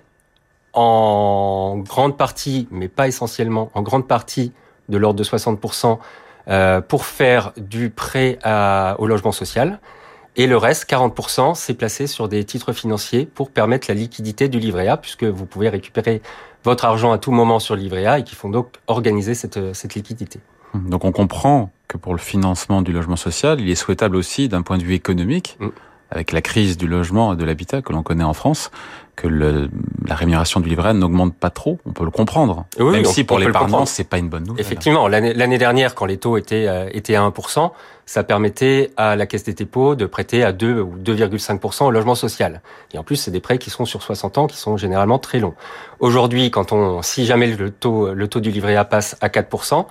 en 0.72 1.78
grande 1.86 2.18
partie, 2.18 2.68
mais 2.72 2.88
pas 2.88 3.08
essentiellement, 3.08 3.72
en 3.74 3.82
grande 3.82 4.08
partie 4.08 4.54
de 4.88 4.98
l'ordre 4.98 5.18
de 5.18 5.24
60% 5.24 5.98
pour 6.88 7.06
faire 7.06 7.54
du 7.58 7.90
prêt 7.90 8.38
au 9.00 9.08
logement 9.08 9.32
social 9.32 9.80
et 10.36 10.48
le 10.48 10.58
reste, 10.58 10.90
40%, 10.90 11.56
c'est 11.56 11.74
placé 11.74 12.08
sur 12.08 12.28
des 12.28 12.44
titres 12.44 12.74
financiers 12.74 13.26
pour 13.26 13.52
permettre 13.52 13.88
la 13.90 13.96
liquidité 13.96 14.50
du 14.50 14.60
livret 14.60 14.88
A, 14.88 14.98
puisque 14.98 15.24
vous 15.24 15.46
pouvez 15.46 15.70
récupérer 15.70 16.22
votre 16.64 16.86
argent 16.86 17.12
à 17.12 17.18
tout 17.18 17.32
moment 17.32 17.60
sur 17.60 17.76
le 17.76 17.82
livret 17.82 18.06
A 18.06 18.20
et 18.20 18.24
qui 18.24 18.36
font 18.36 18.50
donc 18.50 18.68
organiser 18.88 19.34
cette, 19.34 19.74
cette 19.74 19.96
liquidité. 19.96 20.40
Donc 20.74 21.06
on 21.06 21.12
comprend 21.12 21.72
que 21.88 21.98
pour 21.98 22.14
le 22.14 22.20
financement 22.20 22.82
du 22.82 22.92
logement 22.92 23.16
social, 23.16 23.62
il 23.62 23.70
est 23.70 23.76
souhaitable 23.76 24.16
aussi 24.16 24.50
d'un 24.50 24.62
point 24.62 24.78
de 24.78 24.84
vue 24.84 24.94
économique, 24.94 25.58
mm. 25.60 25.70
avec 26.12 26.32
la 26.32 26.42
crise 26.42 26.78
du 26.78 26.88
logement 26.88 27.34
et 27.34 27.36
de 27.38 27.46
l'habitat 27.46 27.82
que 27.82 27.94
l'on 27.94 28.04
connaît 28.04 28.24
en 28.24 28.34
France, 28.34 28.72
que 29.16 29.28
le, 29.28 29.70
la 30.08 30.16
rémunération 30.16 30.60
du 30.60 30.70
livret 30.70 30.94
n'augmente 30.94 31.36
pas 31.36 31.50
trop. 31.50 31.80
On 31.86 31.92
peut 31.92 32.04
le 32.04 32.12
comprendre. 32.12 32.66
Oui, 32.80 32.92
Même 32.92 33.06
si 33.06 33.24
pour 33.24 33.40
les 33.40 33.52
parents, 33.52 33.86
c'est 33.86 34.04
pas 34.04 34.18
une 34.18 34.30
bonne 34.30 34.44
nouvelle. 34.44 34.62
Effectivement, 34.62 35.08
l'année 35.08 35.58
dernière, 35.58 35.96
quand 35.96 36.06
les 36.06 36.18
taux 36.18 36.38
étaient, 36.38 36.68
euh, 36.68 36.90
étaient 36.92 37.16
à 37.16 37.22
1%, 37.22 37.72
ça 38.06 38.24
permettait 38.24 38.92
à 38.98 39.16
la 39.16 39.26
Caisse 39.26 39.44
des 39.44 39.54
dépôts 39.54 39.96
de 39.96 40.06
prêter 40.06 40.44
à 40.44 40.52
2 40.52 40.82
ou 40.82 40.96
2,5% 40.98 41.86
au 41.86 41.92
logement 41.92 42.16
social. 42.16 42.62
Et 42.94 42.98
en 42.98 43.04
plus, 43.04 43.16
c'est 43.16 43.32
des 43.32 43.40
prêts 43.40 43.58
qui 43.58 43.70
sont 43.70 43.86
sur 43.86 44.04
60 44.04 44.38
ans, 44.38 44.48
qui 44.48 44.58
sont 44.58 44.78
généralement 44.78 45.18
très 45.18 45.40
longs. 45.40 45.56
Aujourd'hui, 46.00 46.52
quand 46.52 46.72
on, 46.72 47.02
si 47.02 47.26
jamais 47.26 47.48
le 47.48 47.72
taux, 47.72 48.14
le 48.14 48.28
taux 48.28 48.40
du 48.40 48.52
livret 48.52 48.76
A 48.76 48.86
passe 48.86 49.16
à 49.22 49.30
4%, 49.30 49.86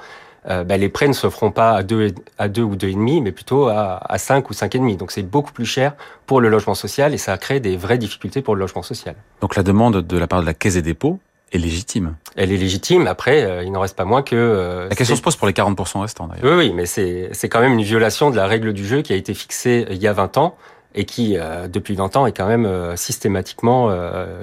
euh, 0.48 0.64
ben, 0.64 0.78
les 0.78 0.88
prêts 0.88 1.08
ne 1.08 1.12
se 1.12 1.28
feront 1.30 1.50
pas 1.50 1.72
à 1.72 1.82
2, 1.82 2.14
à 2.38 2.48
2 2.48 2.62
ou 2.62 2.76
2,5, 2.76 3.22
mais 3.22 3.32
plutôt 3.32 3.68
à, 3.68 4.00
à 4.04 4.18
5 4.18 4.50
ou 4.50 4.52
5,5. 4.52 4.96
Donc 4.96 5.10
c'est 5.10 5.22
beaucoup 5.22 5.52
plus 5.52 5.64
cher 5.64 5.94
pour 6.26 6.40
le 6.40 6.48
logement 6.48 6.74
social 6.74 7.14
et 7.14 7.18
ça 7.18 7.36
crée 7.38 7.60
des 7.60 7.76
vraies 7.76 7.98
difficultés 7.98 8.42
pour 8.42 8.54
le 8.54 8.60
logement 8.60 8.82
social. 8.82 9.14
Donc 9.40 9.56
la 9.56 9.62
demande 9.62 10.02
de 10.02 10.18
la 10.18 10.26
part 10.26 10.40
de 10.42 10.46
la 10.46 10.54
Caisse 10.54 10.74
des 10.74 10.82
dépôts 10.82 11.18
est 11.52 11.58
légitime. 11.58 12.16
Elle 12.36 12.52
est 12.52 12.56
légitime. 12.56 13.06
Après, 13.06 13.44
euh, 13.44 13.62
il 13.62 13.72
n'en 13.72 13.80
reste 13.80 13.96
pas 13.96 14.04
moins 14.04 14.22
que... 14.22 14.34
Euh, 14.36 14.88
la 14.88 14.96
question 14.96 15.16
se 15.16 15.22
pose 15.22 15.36
pour 15.36 15.46
les 15.46 15.52
40% 15.52 16.00
restants 16.00 16.26
d'ailleurs. 16.26 16.58
Oui, 16.58 16.66
oui, 16.66 16.72
mais 16.74 16.86
c'est 16.86 17.48
quand 17.48 17.60
même 17.60 17.74
une 17.74 17.84
violation 17.84 18.30
de 18.30 18.36
la 18.36 18.46
règle 18.46 18.72
du 18.72 18.86
jeu 18.86 19.02
qui 19.02 19.12
a 19.12 19.16
été 19.16 19.32
fixée 19.34 19.86
il 19.90 20.02
y 20.02 20.08
a 20.08 20.12
20 20.12 20.36
ans 20.36 20.56
et 20.96 21.04
qui, 21.04 21.36
depuis 21.68 21.94
20 21.96 22.16
ans, 22.16 22.26
est 22.26 22.32
quand 22.32 22.46
même 22.46 22.96
systématiquement 22.96 23.92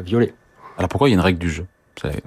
violée. 0.03 0.33
Alors 0.77 0.89
pourquoi 0.89 1.07
il 1.07 1.11
y 1.11 1.15
a 1.15 1.17
une 1.17 1.23
règle 1.23 1.39
du 1.39 1.49
jeu? 1.49 1.65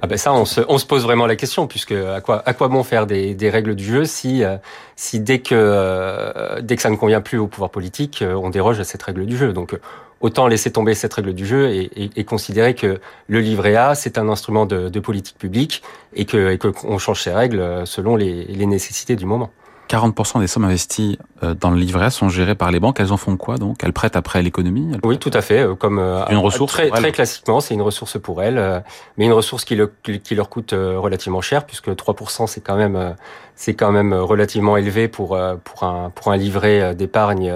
Ah 0.03 0.07
ben 0.07 0.17
ça, 0.17 0.33
on 0.33 0.45
se, 0.45 0.61
on 0.69 0.79
se 0.79 0.87
pose 0.87 1.03
vraiment 1.03 1.27
la 1.27 1.37
question, 1.37 1.67
puisque 1.67 1.93
à 1.93 2.21
quoi, 2.21 2.43
à 2.47 2.55
quoi 2.55 2.69
bon 2.69 2.83
faire 2.83 3.07
des, 3.07 3.35
des 3.35 3.51
règles 3.51 3.75
du 3.75 3.85
jeu 3.85 4.05
si, 4.05 4.45
euh, 4.45 4.57
si 4.97 5.21
dès 5.21 5.41
que, 5.41 5.55
euh, 5.55 6.61
dès 6.61 6.77
que 6.77 6.83
ça 6.83 6.91
ne 6.91 6.97
convient 6.97 7.21
plus 7.21 7.39
au 7.39 7.47
pouvoir 7.47 7.71
politique, 7.71 8.23
euh, 8.23 8.35
on 8.35 8.51
déroge 8.51 8.81
à 8.81 8.85
cette 8.85 9.03
règle 9.03 9.27
du 9.27 9.37
jeu. 9.37 9.53
Donc 9.53 9.79
autant 10.21 10.47
laisser 10.47 10.71
tomber 10.71 10.95
cette 10.95 11.13
règle 11.13 11.35
du 11.35 11.45
jeu 11.47 11.71
et, 11.71 11.91
et, 11.97 12.11
et 12.17 12.25
considérer 12.25 12.75
que 12.75 13.01
le 13.29 13.41
livret 13.41 13.77
A, 13.77 13.95
c'est 13.95 14.17
un 14.17 14.29
instrument 14.29 14.65
de, 14.65 14.89
de, 14.89 15.01
politique 15.01 15.37
publique 15.39 15.83
et 16.15 16.25
que 16.25 16.53
et 16.53 16.59
qu'on 16.59 16.99
change 16.99 17.23
ses 17.23 17.33
règles 17.33 17.87
selon 17.87 18.17
les, 18.17 18.45
les 18.45 18.67
nécessités 18.67 19.17
du 19.17 19.27
moment. 19.27 19.51
40% 19.89 20.41
des 20.41 20.47
sommes 20.47 20.65
investies 20.65 21.19
euh, 21.43 21.55
dans 21.55 21.71
le 21.71 21.77
livret 21.77 22.07
A 22.07 22.11
sont 22.11 22.29
gérées 22.29 22.55
par 22.55 22.71
les 22.71 22.81
banques. 22.81 23.01
Elles 23.01 23.13
en 23.13 23.17
font 23.17 23.37
quoi 23.37 23.59
donc? 23.59 23.83
Elles 23.83 23.93
prêtent 23.93 24.17
après 24.17 24.43
l'économie? 24.43 24.93
Oui, 25.05 25.19
tout 25.19 25.31
à 25.33 25.43
fait. 25.43 25.61
Euh, 25.61 25.75
comme 25.75 25.99
euh, 25.99 26.25
une 26.31 26.39
ressource 26.39 26.73
très, 26.73 26.91
très 26.91 27.13
classiquement, 27.13 27.61
c'est 27.61 27.75
une 27.75 27.83
ressource 27.83 28.19
pour 28.19 28.43
elles, 28.43 28.83
mais 29.17 29.27
une 29.27 29.33
ressource 29.33 29.65
qui, 29.65 29.77
le, 29.77 29.93
qui 30.03 30.35
leur 30.35 30.49
coûte 30.49 30.73
relativement 30.73 31.41
cher 31.41 31.65
puisque 31.65 31.89
3% 31.89 32.47
c'est 32.47 32.61
quand 32.61 32.77
même 32.77 33.15
c'est 33.55 33.75
quand 33.75 33.93
même 33.93 34.13
relativement 34.15 34.77
élevé 34.77 35.09
pour 35.09 35.39
pour 35.65 35.83
un 35.85 36.11
pour 36.11 36.33
un 36.33 36.37
livret 36.37 36.95
d'épargne 36.95 37.53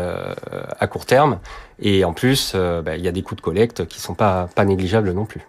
à 0.79 0.87
court 0.87 1.07
terme. 1.07 1.39
Et 1.81 2.05
en 2.05 2.13
plus, 2.13 2.55
bah, 2.55 2.97
il 2.97 3.05
y 3.05 3.09
a 3.09 3.13
des 3.13 3.23
coûts 3.23 3.35
de 3.35 3.41
collecte 3.41 3.87
qui 3.87 4.01
sont 4.01 4.15
pas 4.15 4.49
pas 4.55 4.65
négligeables 4.65 5.13
non 5.13 5.25
plus. 5.25 5.47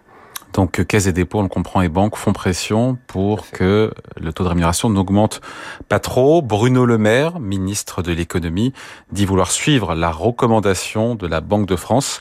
Donc 0.52 0.84
Caisse 0.84 1.06
et 1.06 1.12
dépôts, 1.12 1.38
on 1.38 1.42
le 1.42 1.48
comprend, 1.48 1.80
et 1.80 1.88
banques 1.88 2.16
font 2.16 2.32
pression 2.32 2.98
pour 3.06 3.50
que 3.50 3.92
le 4.20 4.32
taux 4.32 4.44
de 4.44 4.48
rémunération 4.48 4.90
n'augmente 4.90 5.40
pas 5.88 6.00
trop. 6.00 6.42
Bruno 6.42 6.84
Le 6.86 6.98
Maire, 6.98 7.38
ministre 7.38 8.02
de 8.02 8.12
l'économie, 8.12 8.72
dit 9.12 9.26
vouloir 9.26 9.50
suivre 9.50 9.94
la 9.94 10.10
recommandation 10.10 11.14
de 11.14 11.26
la 11.26 11.40
Banque 11.40 11.66
de 11.66 11.76
France. 11.76 12.20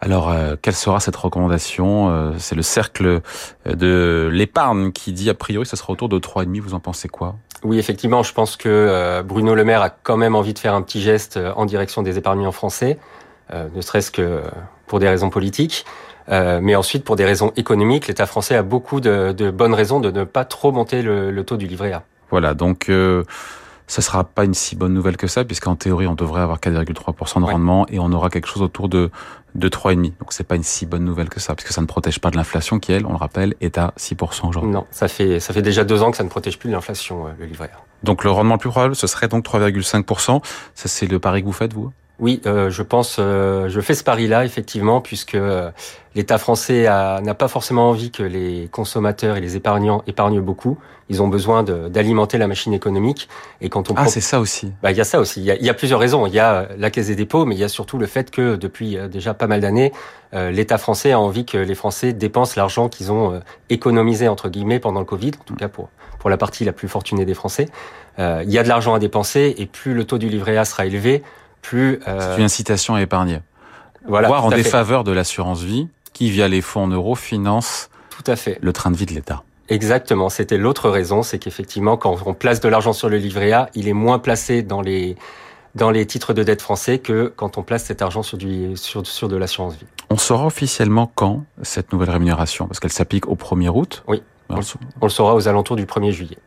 Alors, 0.00 0.30
euh, 0.30 0.56
quelle 0.60 0.74
sera 0.74 1.00
cette 1.00 1.16
recommandation? 1.16 2.10
Euh, 2.10 2.32
C'est 2.38 2.54
le 2.54 2.62
cercle 2.62 3.22
de 3.64 4.28
l'épargne 4.30 4.92
qui 4.92 5.12
dit, 5.12 5.30
a 5.30 5.34
priori, 5.34 5.64
ça 5.64 5.76
sera 5.76 5.92
autour 5.92 6.10
de 6.10 6.18
3,5. 6.18 6.60
Vous 6.60 6.74
en 6.74 6.80
pensez 6.80 7.08
quoi? 7.08 7.36
Oui, 7.64 7.78
effectivement, 7.78 8.22
je 8.22 8.34
pense 8.34 8.56
que 8.56 8.68
euh, 8.68 9.22
Bruno 9.22 9.54
Le 9.54 9.64
Maire 9.64 9.80
a 9.80 9.88
quand 9.88 10.18
même 10.18 10.34
envie 10.34 10.52
de 10.52 10.58
faire 10.58 10.74
un 10.74 10.82
petit 10.82 11.00
geste 11.00 11.38
en 11.56 11.64
direction 11.64 12.02
des 12.02 12.18
épargnants 12.18 12.52
français, 12.52 12.98
ne 13.52 13.80
serait-ce 13.80 14.10
que 14.10 14.42
pour 14.88 14.98
des 14.98 15.08
raisons 15.08 15.30
politiques. 15.30 15.86
Euh, 16.28 16.60
mais 16.62 16.74
ensuite, 16.74 17.04
pour 17.04 17.16
des 17.16 17.24
raisons 17.24 17.52
économiques, 17.56 18.08
l'État 18.08 18.26
français 18.26 18.56
a 18.56 18.62
beaucoup 18.62 19.00
de, 19.00 19.32
de, 19.32 19.50
bonnes 19.50 19.74
raisons 19.74 20.00
de 20.00 20.10
ne 20.10 20.24
pas 20.24 20.44
trop 20.44 20.72
monter 20.72 21.02
le, 21.02 21.30
le 21.30 21.44
taux 21.44 21.56
du 21.56 21.66
livret 21.66 21.92
A. 21.92 22.02
Voilà, 22.30 22.54
donc 22.54 22.88
euh, 22.88 23.22
ce 23.86 24.02
sera 24.02 24.24
pas 24.24 24.44
une 24.44 24.54
si 24.54 24.74
bonne 24.74 24.92
nouvelle 24.92 25.16
que 25.16 25.28
ça, 25.28 25.44
puisqu'en 25.44 25.76
théorie, 25.76 26.06
on 26.06 26.14
devrait 26.14 26.40
avoir 26.40 26.58
4,3% 26.58 27.40
de 27.40 27.44
rendement 27.44 27.86
et 27.88 27.98
on 27.98 28.12
aura 28.12 28.30
quelque 28.30 28.48
chose 28.48 28.62
autour 28.62 28.88
de, 28.88 29.10
de 29.54 29.68
3,5%. 29.68 30.02
Donc 30.18 30.32
c'est 30.32 30.44
pas 30.44 30.56
une 30.56 30.64
si 30.64 30.86
bonne 30.86 31.04
nouvelle 31.04 31.28
que 31.28 31.38
ça, 31.38 31.54
puisque 31.54 31.72
ça 31.72 31.80
ne 31.80 31.86
protège 31.86 32.18
pas 32.18 32.30
de 32.30 32.36
l'inflation 32.36 32.80
qui, 32.80 32.92
elle, 32.92 33.06
on 33.06 33.10
le 33.10 33.16
rappelle, 33.16 33.54
est 33.60 33.78
à 33.78 33.92
6% 33.98 34.48
aujourd'hui. 34.48 34.72
Non, 34.72 34.86
ça 34.90 35.06
fait, 35.06 35.38
ça 35.38 35.54
fait 35.54 35.62
déjà 35.62 35.84
deux 35.84 36.02
ans 36.02 36.10
que 36.10 36.16
ça 36.16 36.24
ne 36.24 36.28
protège 36.28 36.58
plus 36.58 36.68
de 36.68 36.74
l'inflation, 36.74 37.28
euh, 37.28 37.30
le 37.38 37.46
livret 37.46 37.70
A. 37.72 37.78
Donc 38.02 38.24
le 38.24 38.30
rendement 38.30 38.54
le 38.54 38.58
plus 38.60 38.70
probable, 38.70 38.96
ce 38.96 39.06
serait 39.06 39.28
donc 39.28 39.44
3,5%. 39.44 40.42
Ça, 40.74 40.88
c'est 40.88 41.06
le 41.06 41.18
pari 41.18 41.42
que 41.42 41.46
vous 41.46 41.52
faites, 41.52 41.72
vous? 41.72 41.92
Oui, 42.18 42.40
euh, 42.46 42.70
je 42.70 42.82
pense, 42.82 43.16
euh, 43.18 43.68
je 43.68 43.80
fais 43.80 43.94
ce 43.94 44.02
pari-là 44.02 44.44
effectivement, 44.46 45.02
puisque 45.02 45.34
euh, 45.34 45.70
l'État 46.14 46.38
français 46.38 46.84
n'a 46.84 47.34
pas 47.34 47.48
forcément 47.48 47.90
envie 47.90 48.10
que 48.10 48.22
les 48.22 48.68
consommateurs 48.72 49.36
et 49.36 49.40
les 49.40 49.56
épargnants 49.56 50.02
épargnent 50.06 50.40
beaucoup. 50.40 50.78
Ils 51.08 51.22
ont 51.22 51.28
besoin 51.28 51.62
d'alimenter 51.62 52.36
la 52.36 52.48
machine 52.48 52.72
économique. 52.72 53.28
Et 53.60 53.68
quand 53.68 53.90
on 53.90 53.94
ah, 53.96 54.06
c'est 54.06 54.20
ça 54.20 54.40
aussi. 54.40 54.72
Bah, 54.82 54.90
il 54.90 54.96
y 54.96 55.00
a 55.00 55.04
ça 55.04 55.20
aussi. 55.20 55.40
Il 55.40 55.46
y 55.46 55.52
a, 55.52 55.56
y 55.56 55.68
a, 55.68 55.74
plusieurs 55.74 56.00
raisons. 56.00 56.26
Il 56.26 56.32
y 56.32 56.40
a 56.40 56.68
la 56.78 56.90
Caisse 56.90 57.06
des 57.06 57.14
dépôts, 57.14 57.44
mais 57.44 57.54
il 57.54 57.58
y 57.58 57.64
a 57.64 57.68
surtout 57.68 57.96
le 57.96 58.06
fait 58.06 58.32
que 58.32 58.56
depuis 58.56 58.96
déjà 59.08 59.32
pas 59.32 59.46
mal 59.46 59.60
d'années, 59.60 59.92
l'État 60.32 60.78
français 60.78 61.12
a 61.12 61.20
envie 61.20 61.44
que 61.44 61.58
les 61.58 61.74
Français 61.76 62.12
dépensent 62.12 62.54
l'argent 62.56 62.88
qu'ils 62.88 63.12
ont 63.12 63.40
économisé 63.70 64.26
entre 64.26 64.48
guillemets 64.48 64.80
pendant 64.80 64.98
le 64.98 65.06
Covid, 65.06 65.32
en 65.40 65.44
tout 65.44 65.54
cas 65.54 65.68
pour 65.68 65.90
pour 66.18 66.30
la 66.30 66.38
partie 66.38 66.64
la 66.64 66.72
plus 66.72 66.88
fortunée 66.88 67.24
des 67.24 67.34
Français. 67.34 67.68
il 68.18 68.50
y 68.50 68.58
a 68.58 68.64
de 68.64 68.68
l'argent 68.68 68.94
à 68.94 68.98
dépenser, 68.98 69.54
et 69.58 69.66
plus 69.66 69.94
le 69.94 70.04
taux 70.04 70.18
du 70.18 70.28
livret 70.28 70.56
A 70.56 70.64
sera 70.64 70.86
élevé, 70.86 71.22
plus. 71.66 72.00
Euh, 72.06 72.32
C'est 72.32 72.38
une 72.38 72.44
incitation 72.44 72.94
à 72.94 73.02
épargner. 73.02 73.40
Voilà. 74.06 74.28
Voire 74.28 74.44
en 74.44 74.50
défaveur 74.50 75.04
de 75.04 75.12
l'assurance 75.12 75.62
vie, 75.62 75.88
qui 76.12 76.30
via 76.30 76.48
les 76.48 76.60
fonds 76.60 76.84
en 76.84 76.88
euros 76.88 77.14
finance. 77.14 77.90
Tout 78.10 78.30
à 78.30 78.36
fait. 78.36 78.58
Le 78.62 78.72
train 78.72 78.90
de 78.90 78.96
vie 78.96 79.06
de 79.06 79.12
l'État. 79.12 79.42
Exactement. 79.68 80.28
C'était 80.28 80.58
l'autre 80.58 80.88
raison, 80.90 81.22
c'est 81.22 81.38
qu'effectivement, 81.38 81.96
quand 81.96 82.16
on 82.24 82.34
place 82.34 82.60
de 82.60 82.68
l'argent 82.68 82.92
sur 82.92 83.08
le 83.08 83.16
livret 83.16 83.52
A, 83.52 83.68
il 83.74 83.88
est 83.88 83.92
moins 83.92 84.18
placé 84.18 84.62
dans 84.62 84.80
les 84.80 85.16
dans 85.74 85.90
les 85.90 86.06
titres 86.06 86.32
de 86.32 86.42
dette 86.42 86.62
français 86.62 86.98
que 86.98 87.30
quand 87.36 87.58
on 87.58 87.62
place 87.62 87.84
cet 87.84 88.00
argent 88.00 88.22
sur, 88.22 88.38
du, 88.38 88.78
sur, 88.78 89.06
sur 89.06 89.28
de 89.28 89.36
l'assurance 89.36 89.74
vie. 89.74 89.84
On 90.08 90.16
saura 90.16 90.46
officiellement 90.46 91.12
quand 91.14 91.44
cette 91.60 91.92
nouvelle 91.92 92.08
rémunération 92.08 92.66
Parce 92.66 92.80
qu'elle 92.80 92.92
s'applique 92.92 93.28
au 93.28 93.34
1er 93.34 93.68
août 93.68 94.02
Oui, 94.08 94.22
on, 94.48 94.60
on 95.02 95.04
le 95.04 95.10
saura 95.10 95.34
aux 95.34 95.48
alentours 95.48 95.76
du 95.76 95.84
1er 95.84 96.12
juillet. 96.12 96.38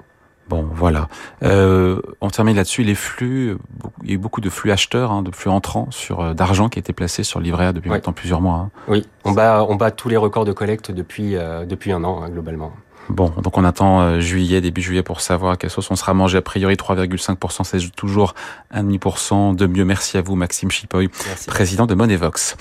Bon, 0.50 0.68
voilà. 0.74 1.08
Euh, 1.44 2.01
on 2.22 2.29
termine 2.29 2.56
là-dessus. 2.56 2.84
Les 2.84 2.96
flux, 2.96 3.56
il 4.03 4.10
y 4.10 4.12
a 4.12 4.15
eu 4.15 4.18
beaucoup 4.18 4.41
de 4.41 4.50
flux 4.50 4.72
acheteurs, 4.72 5.12
hein, 5.12 5.22
de 5.22 5.32
flux 5.34 5.51
entrants 5.51 5.88
sur 5.91 6.22
euh, 6.22 6.34
d'argent 6.34 6.70
qui 6.70 6.79
a 6.79 6.82
été 6.82 6.91
placé 6.91 7.24
sur 7.24 7.39
le 7.39 7.46
livret 7.46 7.68
A 7.68 7.74
depuis 7.74 7.89
maintenant 7.89 8.13
plusieurs 8.13 8.41
mois. 8.41 8.56
Hein. 8.56 8.70
Oui, 8.88 9.06
on 9.25 9.32
bat, 9.32 9.63
on 9.70 9.75
bat 9.75 9.91
tous 9.91 10.10
les 10.10 10.18
records 10.18 10.46
de 10.46 10.51
collecte 10.51 10.91
depuis 10.91 11.36
euh, 11.36 11.65
depuis 11.65 11.91
un 11.91 12.03
an 12.03 12.24
hein, 12.24 12.29
globalement. 12.29 12.74
Bon, 13.10 13.32
donc 13.41 13.58
on 13.58 13.63
attend 13.63 14.01
euh, 14.01 14.20
juillet, 14.20 14.62
début 14.62 14.82
juillet 14.82 15.03
pour 15.03 15.22
savoir 15.22 15.53
à 15.53 15.58
quelle 15.58 15.70
sauce 15.70 15.89
on 15.91 15.96
sera 15.96 16.13
mangé. 16.13 16.38
A 16.38 16.41
priori, 16.41 16.75
3,5%, 16.75 17.63
c'est 17.63 17.96
toujours 17.96 18.34
1,5% 18.74 19.56
de 19.56 19.68
mieux. 19.68 19.86
Merci 19.86 20.18
à 20.18 20.22
vous, 20.22 20.36
Maxime 20.36 20.72
Chipoy, 20.72 21.10
président 21.48 21.86
de 21.86 21.96
Monevox. 21.96 22.56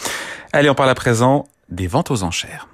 Allez, 0.53 0.69
on 0.69 0.75
parle 0.75 0.91
à 0.91 0.95
présent 0.95 1.47
des 1.71 1.87
ventes 1.87 2.11
aux 2.11 2.23
enchères. 2.23 2.69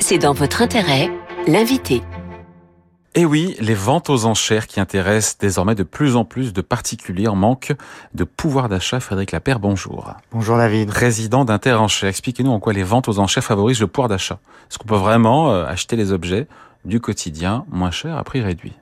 C'est 0.00 0.18
dans 0.18 0.32
votre 0.34 0.62
intérêt, 0.62 1.10
l'invité. 1.46 2.02
Et 3.18 3.24
oui, 3.24 3.56
les 3.60 3.72
ventes 3.72 4.10
aux 4.10 4.26
enchères 4.26 4.66
qui 4.66 4.78
intéressent 4.78 5.38
désormais 5.38 5.74
de 5.74 5.84
plus 5.84 6.16
en 6.16 6.26
plus 6.26 6.52
de 6.52 6.60
particuliers 6.60 7.28
en 7.28 7.34
manque 7.34 7.72
de 8.12 8.24
pouvoir 8.24 8.68
d'achat. 8.68 9.00
Frédéric 9.00 9.32
Lapère, 9.32 9.58
bonjour. 9.58 10.12
Bonjour 10.32 10.58
David. 10.58 10.90
Président 10.90 11.46
d'Interenchères. 11.46 12.10
Expliquez-nous 12.10 12.50
en 12.50 12.60
quoi 12.60 12.74
les 12.74 12.82
ventes 12.82 13.08
aux 13.08 13.18
enchères 13.18 13.42
favorisent 13.42 13.80
le 13.80 13.86
pouvoir 13.86 14.10
d'achat. 14.10 14.38
Est-ce 14.70 14.76
qu'on 14.76 14.86
peut 14.86 14.96
vraiment 14.96 15.50
euh, 15.50 15.64
acheter 15.64 15.96
les 15.96 16.12
objets 16.12 16.46
du 16.84 17.00
quotidien 17.00 17.64
moins 17.70 17.90
cher 17.90 18.18
à 18.18 18.22
prix 18.22 18.42
réduit? 18.42 18.74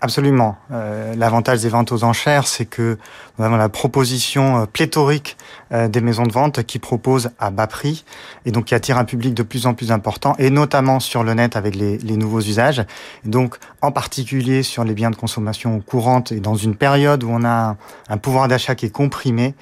Absolument. 0.00 0.56
Euh, 0.70 1.14
l'avantage 1.16 1.62
des 1.62 1.68
ventes 1.68 1.90
aux 1.90 2.04
enchères, 2.04 2.46
c'est 2.46 2.66
que 2.66 2.98
nous 3.38 3.44
avons 3.44 3.56
la 3.56 3.68
proposition 3.68 4.62
euh, 4.62 4.66
pléthorique 4.66 5.36
euh, 5.72 5.88
des 5.88 6.00
maisons 6.00 6.24
de 6.24 6.32
vente 6.32 6.62
qui 6.64 6.78
proposent 6.78 7.30
à 7.38 7.50
bas 7.50 7.66
prix 7.66 8.04
et 8.44 8.52
donc 8.52 8.66
qui 8.66 8.74
attire 8.74 8.98
un 8.98 9.04
public 9.04 9.34
de 9.34 9.42
plus 9.42 9.66
en 9.66 9.74
plus 9.74 9.92
important, 9.92 10.34
et 10.38 10.50
notamment 10.50 11.00
sur 11.00 11.24
le 11.24 11.34
net 11.34 11.56
avec 11.56 11.74
les, 11.74 11.98
les 11.98 12.16
nouveaux 12.16 12.40
usages. 12.40 12.80
Et 13.24 13.28
donc, 13.28 13.56
en 13.82 13.92
particulier 13.92 14.62
sur 14.62 14.84
les 14.84 14.94
biens 14.94 15.10
de 15.10 15.16
consommation 15.16 15.80
courante 15.80 16.32
et 16.32 16.40
dans 16.40 16.54
une 16.54 16.74
période 16.74 17.22
où 17.24 17.30
on 17.30 17.44
a 17.44 17.76
un, 18.08 18.16
pouvoir 18.16 18.48
d'achat 18.48 18.74
qui 18.74 18.86
est 18.86 18.90
comprimé, 18.90 19.54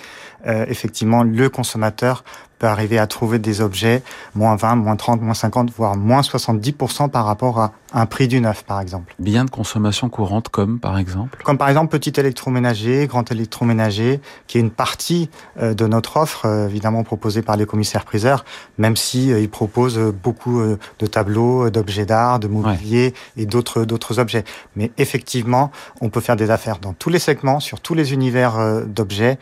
effectivement, 0.68 1.24
le 1.24 1.48
consommateur 1.48 2.22
peut 2.58 2.66
arriver 2.66 2.98
à 2.98 3.06
trouver 3.06 3.38
des 3.38 3.60
objets 3.60 4.02
moins 4.34 4.56
20, 4.56 4.76
moins 4.76 4.96
30, 4.96 5.20
moins 5.20 5.34
50, 5.34 5.70
voire 5.76 5.96
moins 5.96 6.20
70% 6.20 7.10
par 7.10 7.26
rapport 7.26 7.60
à 7.60 7.72
un 7.92 8.06
prix 8.06 8.28
du 8.28 8.40
neuf, 8.40 8.64
par 8.64 8.80
exemple. 8.80 9.14
Biens 9.18 9.44
de 9.44 9.50
consommation 9.50 10.08
courante 10.08 10.48
comme, 10.48 10.78
par 10.78 10.98
exemple? 10.98 11.42
Comme 11.44 11.58
par 11.58 11.68
exemple 11.68 11.96
petit 11.98 12.18
électroménager, 12.18 13.06
grand 13.06 13.30
électroménager, 13.30 14.20
qui 14.46 14.58
est 14.58 14.60
une 14.60 14.70
partie 14.70 15.30
euh, 15.60 15.74
de 15.74 15.86
notre 15.86 15.95
offre, 16.16 16.46
euh, 16.46 16.68
évidemment 16.68 17.04
proposée 17.04 17.42
par 17.42 17.56
les 17.56 17.66
commissaires-priseurs, 17.66 18.44
même 18.78 18.96
si 18.96 19.32
euh, 19.32 19.40
ils 19.40 19.48
proposent 19.48 19.98
beaucoup 19.98 20.62
de 20.98 21.06
tableaux, 21.06 21.70
d'objets 21.70 22.06
d'art, 22.06 22.38
de 22.38 22.48
mobilier 22.48 23.14
et 23.36 23.46
d'autres 23.46 23.84
d'autres 23.84 24.18
objets. 24.18 24.44
Mais 24.74 24.90
effectivement, 24.98 25.70
on 26.00 26.08
peut 26.08 26.20
faire 26.20 26.36
des 26.36 26.50
affaires 26.50 26.78
dans 26.78 26.92
tous 26.92 27.10
les 27.10 27.18
segments, 27.18 27.60
sur 27.60 27.80
tous 27.80 27.94
les 27.94 28.12
univers 28.12 28.84
d'objets, 28.86 29.38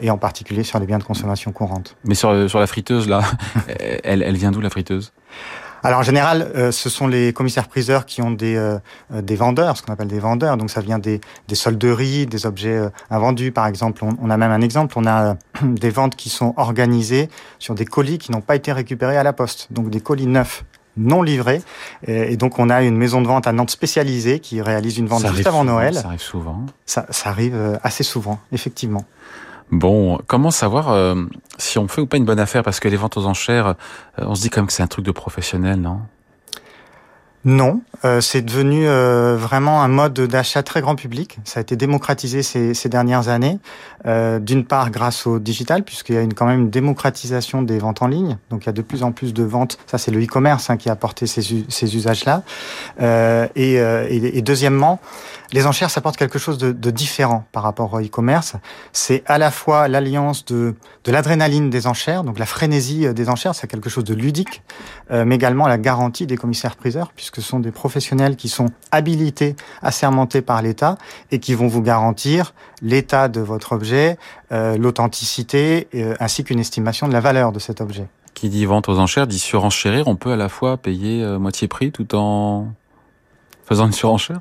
et 0.00 0.10
en 0.10 0.18
particulier 0.18 0.62
sur 0.62 0.78
les 0.78 0.86
biens 0.86 0.98
de 0.98 1.04
consommation 1.04 1.52
courante. 1.52 1.96
Mais 2.04 2.14
sur, 2.14 2.48
sur 2.48 2.58
la 2.58 2.66
friteuse, 2.66 3.08
là, 3.08 3.22
elle, 4.04 4.22
elle 4.22 4.36
vient 4.36 4.50
d'où 4.50 4.60
la 4.60 4.70
friteuse? 4.70 5.12
Alors 5.88 6.00
en 6.00 6.02
général, 6.02 6.52
euh, 6.54 6.70
ce 6.70 6.90
sont 6.90 7.06
les 7.06 7.32
commissaires-priseurs 7.32 8.04
qui 8.04 8.20
ont 8.20 8.30
des, 8.30 8.56
euh, 8.56 8.76
euh, 9.10 9.22
des 9.22 9.36
vendeurs, 9.36 9.74
ce 9.78 9.82
qu'on 9.82 9.90
appelle 9.94 10.08
des 10.08 10.18
vendeurs. 10.18 10.58
Donc 10.58 10.68
ça 10.68 10.82
vient 10.82 10.98
des, 10.98 11.18
des 11.48 11.54
solderies, 11.54 12.26
des 12.26 12.44
objets 12.44 12.78
invendus 13.08 13.52
par 13.52 13.66
exemple. 13.66 14.04
On, 14.04 14.10
on, 14.20 14.28
a 14.28 14.36
même 14.36 14.50
un 14.50 14.60
exemple, 14.60 14.92
on 14.98 15.06
a 15.06 15.36
des 15.62 15.88
ventes 15.88 16.14
qui 16.14 16.28
sont 16.28 16.52
organisées 16.58 17.30
sur 17.58 17.74
des 17.74 17.86
colis 17.86 18.18
qui 18.18 18.32
n'ont 18.32 18.42
pas 18.42 18.54
été 18.54 18.70
récupérés 18.70 19.16
à 19.16 19.22
la 19.22 19.32
poste. 19.32 19.68
Donc 19.70 19.88
des 19.88 20.00
colis 20.00 20.26
neufs 20.26 20.62
non 20.98 21.22
livrés. 21.22 21.62
Et, 22.06 22.36
donc 22.36 22.58
on 22.58 22.68
a 22.68 22.82
une 22.82 22.96
maison 22.98 23.22
de 23.22 23.26
vente 23.26 23.46
à 23.46 23.52
Nantes 23.52 23.70
spécialisée 23.70 24.40
qui 24.40 24.60
réalise 24.60 24.98
une 24.98 25.06
vente 25.06 25.26
juste 25.34 25.46
avant 25.46 25.64
Noël. 25.64 25.94
Ça 25.94 26.08
arrive 26.08 26.20
souvent. 26.20 26.66
Ça, 26.84 27.06
ça 27.08 27.30
arrive 27.30 27.78
assez 27.82 28.04
souvent, 28.04 28.40
effectivement. 28.52 29.06
Bon, 29.70 30.18
comment 30.26 30.50
savoir 30.50 30.90
euh, 30.90 31.14
si 31.58 31.78
on 31.78 31.88
fait 31.88 32.00
ou 32.00 32.06
pas 32.06 32.16
une 32.16 32.24
bonne 32.24 32.40
affaire? 32.40 32.62
Parce 32.62 32.80
que 32.80 32.88
les 32.88 32.96
ventes 32.96 33.16
aux 33.18 33.26
enchères, 33.26 33.68
euh, 33.68 33.72
on 34.18 34.34
se 34.34 34.42
dit 34.42 34.50
quand 34.50 34.60
même 34.62 34.66
que 34.66 34.72
c'est 34.72 34.82
un 34.82 34.86
truc 34.88 35.04
de 35.04 35.10
professionnel, 35.10 35.80
non? 35.80 36.00
Non, 37.44 37.80
euh, 38.04 38.20
c'est 38.20 38.42
devenu 38.42 38.86
vraiment 38.86 39.82
un 39.82 39.88
mode 39.88 40.14
d'achat 40.14 40.62
très 40.62 40.80
grand 40.80 40.96
public. 40.96 41.38
Ça 41.44 41.60
a 41.60 41.62
été 41.62 41.76
démocratisé 41.76 42.42
ces, 42.42 42.74
ces 42.74 42.88
dernières 42.88 43.28
années, 43.28 43.58
d'une 44.04 44.64
part 44.64 44.90
grâce 44.90 45.26
au 45.26 45.38
digital, 45.38 45.82
puisqu'il 45.82 46.14
y 46.14 46.18
a 46.18 46.22
une, 46.22 46.34
quand 46.34 46.46
même 46.46 46.60
une 46.60 46.70
démocratisation 46.70 47.62
des 47.62 47.78
ventes 47.78 48.02
en 48.02 48.06
ligne. 48.06 48.38
Donc 48.50 48.64
il 48.64 48.66
y 48.66 48.70
a 48.70 48.72
de 48.72 48.82
plus 48.82 49.02
en 49.02 49.12
plus 49.12 49.34
de 49.34 49.42
ventes. 49.42 49.78
Ça, 49.86 49.98
c'est 49.98 50.10
le 50.10 50.22
e-commerce 50.22 50.70
hein, 50.70 50.76
qui 50.76 50.88
a 50.88 50.92
apporté 50.92 51.26
ces, 51.26 51.96
usages-là. 51.96 52.42
Et, 53.56 53.74
et, 53.74 54.42
deuxièmement, 54.42 55.00
les 55.52 55.66
enchères, 55.66 55.90
ça 55.90 56.00
porte 56.00 56.16
quelque 56.16 56.38
chose 56.38 56.58
de, 56.58 56.90
différent 56.90 57.44
par 57.52 57.62
rapport 57.62 57.94
au 57.94 58.00
e-commerce. 58.00 58.54
C'est 58.92 59.22
à 59.26 59.38
la 59.38 59.50
fois 59.50 59.88
l'alliance 59.88 60.44
de, 60.44 60.74
de 61.04 61.12
l'adrénaline 61.12 61.70
des 61.70 61.86
enchères, 61.86 62.22
donc 62.24 62.38
la 62.38 62.46
frénésie 62.46 63.06
euh, 63.06 63.12
des 63.12 63.28
enchères, 63.28 63.54
c'est 63.54 63.66
quelque 63.66 63.88
chose 63.88 64.04
de 64.04 64.14
ludique, 64.14 64.62
euh, 65.10 65.24
mais 65.24 65.36
également 65.36 65.66
la 65.66 65.78
garantie 65.78 66.26
des 66.26 66.36
commissaires-priseurs, 66.36 67.12
puisque 67.30 67.44
ce 67.44 67.50
sont 67.50 67.60
des 67.60 67.72
professionnels 67.72 68.36
qui 68.36 68.48
sont 68.48 68.70
habilités, 68.90 69.56
assermentés 69.82 70.42
par 70.42 70.62
l'État, 70.62 70.96
et 71.30 71.38
qui 71.38 71.54
vont 71.54 71.68
vous 71.68 71.82
garantir 71.82 72.54
l'état 72.82 73.28
de 73.28 73.40
votre 73.40 73.72
objet, 73.72 74.18
euh, 74.52 74.76
l'authenticité, 74.76 75.88
euh, 75.94 76.14
ainsi 76.20 76.44
qu'une 76.44 76.60
estimation 76.60 77.06
de 77.06 77.12
la 77.12 77.20
valeur 77.20 77.52
de 77.52 77.58
cet 77.58 77.80
objet. 77.80 78.06
Qui 78.34 78.48
dit 78.48 78.64
vente 78.64 78.88
aux 78.88 78.98
enchères 78.98 79.26
dit 79.26 79.38
surenchérir. 79.38 80.08
On 80.08 80.16
peut 80.16 80.32
à 80.32 80.36
la 80.36 80.48
fois 80.48 80.76
payer 80.76 81.26
moitié 81.38 81.66
prix 81.66 81.90
tout 81.90 82.14
en 82.14 82.68
faisant 83.68 83.86
une 83.86 83.92
surenchère? 83.92 84.40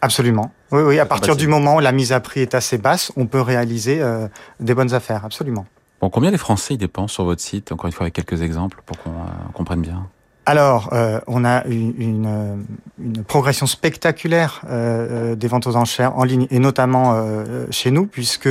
Absolument. 0.00 0.52
Oui, 0.70 0.82
oui. 0.82 0.98
À 0.98 1.06
partir 1.06 1.36
du 1.36 1.48
moment 1.48 1.76
où 1.76 1.80
la 1.80 1.92
mise 1.92 2.12
à 2.12 2.20
prix 2.20 2.40
est 2.40 2.54
assez 2.54 2.78
basse, 2.78 3.12
on 3.16 3.26
peut 3.26 3.40
réaliser 3.40 4.00
euh, 4.00 4.28
des 4.60 4.74
bonnes 4.74 4.94
affaires. 4.94 5.24
Absolument. 5.24 5.66
Bon, 6.00 6.10
combien 6.10 6.30
les 6.30 6.38
Français 6.38 6.74
y 6.74 6.78
dépensent 6.78 7.14
sur 7.14 7.24
votre 7.24 7.42
site? 7.42 7.72
Encore 7.72 7.86
une 7.86 7.92
fois, 7.92 8.04
avec 8.04 8.14
quelques 8.14 8.42
exemples 8.42 8.80
pour 8.86 8.98
qu'on 8.98 9.10
euh, 9.10 9.52
comprenne 9.54 9.82
bien. 9.82 10.06
Alors, 10.48 10.88
euh, 10.94 11.20
on 11.26 11.44
a 11.44 11.62
une, 11.66 11.92
une, 11.98 12.66
une 12.98 13.22
progression 13.22 13.66
spectaculaire 13.66 14.62
euh, 14.70 15.34
des 15.34 15.46
ventes 15.46 15.66
aux 15.66 15.76
enchères 15.76 16.16
en 16.16 16.24
ligne 16.24 16.46
et 16.50 16.58
notamment 16.58 17.22
chez 17.70 17.90
nous, 17.90 18.06
puisque 18.06 18.48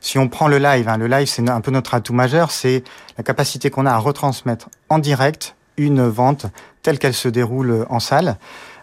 si 0.00 0.18
on 0.18 0.28
prend 0.28 0.48
le 0.48 0.56
live, 0.56 0.88
hein, 0.88 0.96
le 0.96 1.06
live 1.06 1.26
c'est 1.26 1.46
un 1.46 1.60
peu 1.60 1.70
notre 1.70 1.92
atout 1.92 2.14
majeur, 2.14 2.50
c'est 2.50 2.82
la 3.18 3.24
capacité 3.24 3.68
qu'on 3.68 3.84
a 3.84 3.92
à 3.92 3.98
retransmettre 3.98 4.70
en 4.88 4.98
direct 4.98 5.54
une 5.76 6.08
vente 6.08 6.46
telle 6.82 6.98
qu'elle 6.98 7.12
se 7.12 7.28
déroule 7.28 7.84
en 7.90 8.00
salle 8.00 8.38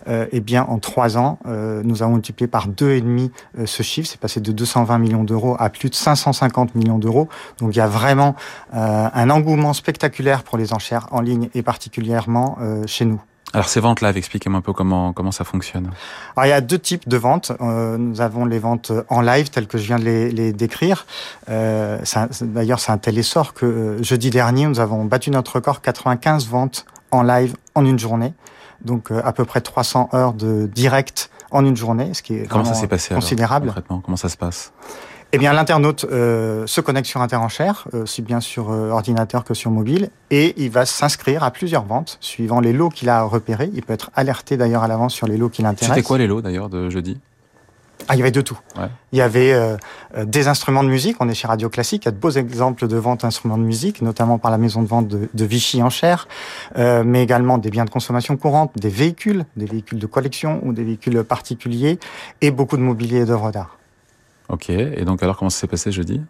euh, 0.07 0.27
eh 0.31 0.39
bien, 0.39 0.63
en 0.63 0.79
trois 0.79 1.17
ans, 1.17 1.39
euh, 1.45 1.81
nous 1.83 2.03
avons 2.03 2.13
multiplié 2.13 2.47
par 2.47 2.67
deux 2.67 2.91
et 2.91 3.01
demi 3.01 3.31
euh, 3.57 3.65
ce 3.65 3.83
chiffre. 3.83 4.07
C'est 4.09 4.19
passé 4.19 4.39
de 4.39 4.51
220 4.51 4.97
millions 4.97 5.23
d'euros 5.23 5.55
à 5.59 5.69
plus 5.69 5.89
de 5.89 5.95
550 5.95 6.75
millions 6.75 6.99
d'euros. 6.99 7.29
Donc, 7.59 7.75
il 7.75 7.77
y 7.77 7.81
a 7.81 7.87
vraiment 7.87 8.35
euh, 8.73 9.09
un 9.13 9.29
engouement 9.29 9.73
spectaculaire 9.73 10.43
pour 10.43 10.57
les 10.57 10.73
enchères 10.73 11.07
en 11.11 11.21
ligne 11.21 11.49
et 11.53 11.61
particulièrement 11.61 12.57
chez 12.85 13.05
nous. 13.05 13.21
Alors 13.53 13.67
ces 13.67 13.81
ventes 13.81 14.01
live, 14.01 14.15
expliquez-moi 14.15 14.59
un 14.59 14.61
peu 14.61 14.71
comment 14.71 15.11
comment 15.11 15.31
ça 15.31 15.43
fonctionne. 15.43 15.91
Alors 16.35 16.45
il 16.45 16.49
y 16.49 16.53
a 16.53 16.61
deux 16.61 16.79
types 16.79 17.09
de 17.09 17.17
ventes. 17.17 17.51
Euh, 17.59 17.97
nous 17.97 18.21
avons 18.21 18.45
les 18.45 18.59
ventes 18.59 18.93
en 19.09 19.21
live 19.21 19.49
telles 19.49 19.67
que 19.67 19.77
je 19.77 19.83
viens 19.83 19.99
de 19.99 20.05
les, 20.05 20.31
les 20.31 20.53
décrire. 20.53 21.05
Euh, 21.49 21.99
D'ailleurs 22.41 22.79
c'est 22.79 22.91
un 22.93 22.97
tel 22.97 23.17
essor 23.17 23.53
que 23.53 23.65
euh, 23.65 24.03
jeudi 24.03 24.29
dernier 24.29 24.67
nous 24.67 24.79
avons 24.79 25.03
battu 25.03 25.31
notre 25.31 25.55
record 25.55 25.81
95 25.81 26.47
ventes 26.47 26.85
en 27.11 27.23
live 27.23 27.55
en 27.75 27.85
une 27.85 27.99
journée. 27.99 28.33
Donc 28.85 29.11
euh, 29.11 29.21
à 29.23 29.33
peu 29.33 29.45
près 29.45 29.61
300 29.61 30.09
heures 30.13 30.33
de 30.33 30.67
direct 30.67 31.29
en 31.51 31.65
une 31.65 31.75
journée, 31.75 32.13
ce 32.13 32.21
qui 32.21 32.35
est 32.35 32.47
comment 32.47 32.65
ça 32.65 32.73
s'est 32.73 32.87
passé 32.87 33.13
considérable. 33.13 33.65
Alors, 33.65 33.75
concrètement, 33.75 34.01
comment 34.03 34.17
ça 34.17 34.29
se 34.29 34.37
passe? 34.37 34.71
Eh 35.33 35.37
bien, 35.37 35.53
l'internaute 35.53 36.05
euh, 36.11 36.67
se 36.67 36.81
connecte 36.81 37.07
sur 37.07 37.21
Interenchère, 37.21 37.87
euh, 37.93 38.03
aussi 38.03 38.21
bien 38.21 38.41
sur 38.41 38.69
euh, 38.69 38.89
ordinateur 38.89 39.45
que 39.45 39.53
sur 39.53 39.71
mobile, 39.71 40.09
et 40.29 40.53
il 40.61 40.69
va 40.69 40.85
s'inscrire 40.85 41.43
à 41.43 41.51
plusieurs 41.51 41.85
ventes 41.85 42.17
suivant 42.19 42.59
les 42.59 42.73
lots 42.73 42.89
qu'il 42.89 43.07
a 43.07 43.23
repérés. 43.23 43.71
Il 43.73 43.81
peut 43.83 43.93
être 43.93 44.11
alerté 44.13 44.57
d'ailleurs 44.57 44.83
à 44.83 44.89
l'avance 44.89 45.13
sur 45.13 45.27
les 45.27 45.37
lots 45.37 45.47
qui 45.47 45.61
l'intéressent. 45.61 45.95
C'était 45.95 46.05
quoi 46.05 46.17
les 46.17 46.27
lots 46.27 46.41
d'ailleurs 46.41 46.67
de 46.67 46.89
jeudi? 46.89 47.17
Ah, 48.07 48.15
il 48.15 48.19
y 48.19 48.21
avait 48.21 48.31
de 48.31 48.41
tout. 48.41 48.59
Ouais. 48.77 48.87
Il 49.11 49.19
y 49.19 49.21
avait 49.21 49.53
euh, 49.53 49.77
des 50.25 50.47
instruments 50.47 50.83
de 50.83 50.89
musique. 50.89 51.17
On 51.19 51.29
est 51.29 51.33
chez 51.33 51.47
Radio 51.47 51.69
Classique. 51.69 52.03
Il 52.03 52.05
y 52.05 52.09
a 52.09 52.11
de 52.11 52.17
beaux 52.17 52.31
exemples 52.31 52.87
de 52.87 52.97
vente 52.97 53.21
d'instruments 53.21 53.57
de 53.57 53.63
musique, 53.63 54.01
notamment 54.01 54.37
par 54.37 54.51
la 54.51 54.57
maison 54.57 54.81
de 54.81 54.87
vente 54.87 55.07
de, 55.07 55.29
de 55.33 55.45
Vichy 55.45 55.81
en 55.83 55.89
chair, 55.89 56.27
euh, 56.77 57.03
mais 57.05 57.23
également 57.23 57.57
des 57.57 57.69
biens 57.69 57.85
de 57.85 57.89
consommation 57.89 58.37
courante, 58.37 58.71
des 58.77 58.89
véhicules, 58.89 59.45
des 59.55 59.65
véhicules 59.65 59.99
de 59.99 60.07
collection 60.07 60.59
ou 60.63 60.73
des 60.73 60.83
véhicules 60.83 61.23
particuliers, 61.23 61.99
et 62.41 62.51
beaucoup 62.51 62.77
de 62.77 62.81
mobilier 62.81 63.21
et 63.21 63.25
d'œuvres 63.25 63.51
d'art. 63.51 63.77
Ok, 64.49 64.69
et 64.69 65.05
donc 65.05 65.23
alors 65.23 65.37
comment 65.37 65.49
ça 65.49 65.61
s'est 65.61 65.67
passé 65.67 65.91
jeudi? 65.91 66.21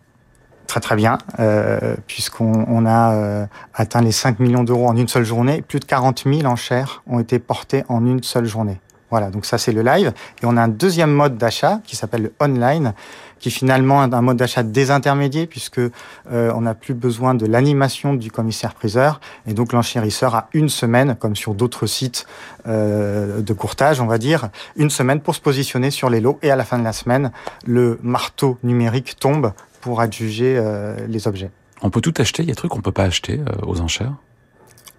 Très 0.68 0.80
très 0.80 0.96
bien, 0.96 1.18
euh, 1.40 1.96
puisqu'on 2.08 2.66
on 2.68 2.86
a 2.86 3.13
euh, 3.13 3.46
atteint 3.74 4.01
les 4.01 4.12
5 4.12 4.40
millions 4.40 4.63
d'euros 4.63 4.88
en 4.88 4.96
une 4.96 5.08
seule 5.08 5.25
journée. 5.25 5.62
Plus 5.62 5.80
de 5.80 5.86
40 5.86 6.24
000 6.25 6.46
enchères 6.46 7.04
ont 7.08 7.20
été 7.20 7.40
portées 7.40 7.84
en 7.90 8.06
une 8.06 8.24
seule 8.24 8.46
journée. 8.46 8.80
Voilà, 9.12 9.30
donc 9.30 9.46
ça 9.46 9.58
c'est 9.58 9.74
le 9.74 9.84
live. 9.84 10.13
Et 10.41 10.46
on 10.46 10.58
a 10.58 10.62
un 10.62 10.68
deuxième 10.68 11.12
mode 11.12 11.38
d'achat 11.38 11.82
qui 11.84 11.96
s'appelle 11.96 12.24
le 12.24 12.34
online, 12.39 12.94
qui 13.39 13.51
finalement 13.51 14.03
est 14.03 14.13
un 14.13 14.22
mode 14.22 14.38
d'achat 14.38 14.63
désintermédié 14.63 15.48
puisque 15.48 15.80
euh, 15.80 15.91
on 16.32 16.62
n'a 16.62 16.74
plus 16.74 16.94
besoin 16.94 17.36
de 17.36 17.46
l'animation 17.46 18.13
du 18.13 18.32
commissaire-priseur 18.32 19.20
et 19.48 19.53
donc 19.53 19.74
l'enchérisseur 19.74 20.36
a 20.36 20.50
une 20.53 20.70
semaine, 20.70 21.15
comme 21.15 21.36
sur 21.36 21.53
d'autres 21.53 21.88
sites 21.88 22.25
euh, 22.68 23.41
de 23.41 23.53
courtage, 23.53 24.00
on 24.00 24.08
va 24.08 24.18
dire, 24.18 24.50
une 24.75 24.89
semaine 24.89 25.20
pour 25.20 25.36
se 25.36 25.41
positionner 25.41 25.91
sur 25.91 26.10
les 26.10 26.22
lots 26.22 26.39
et 26.41 26.51
à 26.51 26.56
la 26.56 26.63
fin 26.63 26.80
de 26.80 26.84
la 26.84 26.94
semaine, 26.94 27.32
le 27.65 28.00
marteau 28.01 28.58
numérique 28.63 29.18
tombe 29.20 29.51
pour 29.82 30.00
adjuger 30.00 30.56
euh, 30.58 30.96
les 31.08 31.27
objets. 31.27 31.51
On 31.82 31.89
peut 31.89 32.01
tout 32.01 32.13
acheter, 32.18 32.44
il 32.44 32.50
y 32.50 32.51
a 32.51 32.53
des 32.53 32.58
trucs 32.58 32.72
qu'on 32.72 32.82
peut 32.82 32.91
pas 32.91 33.03
acheter 33.03 33.39
euh, 33.39 33.65
aux 33.65 33.82
enchères? 33.82 34.13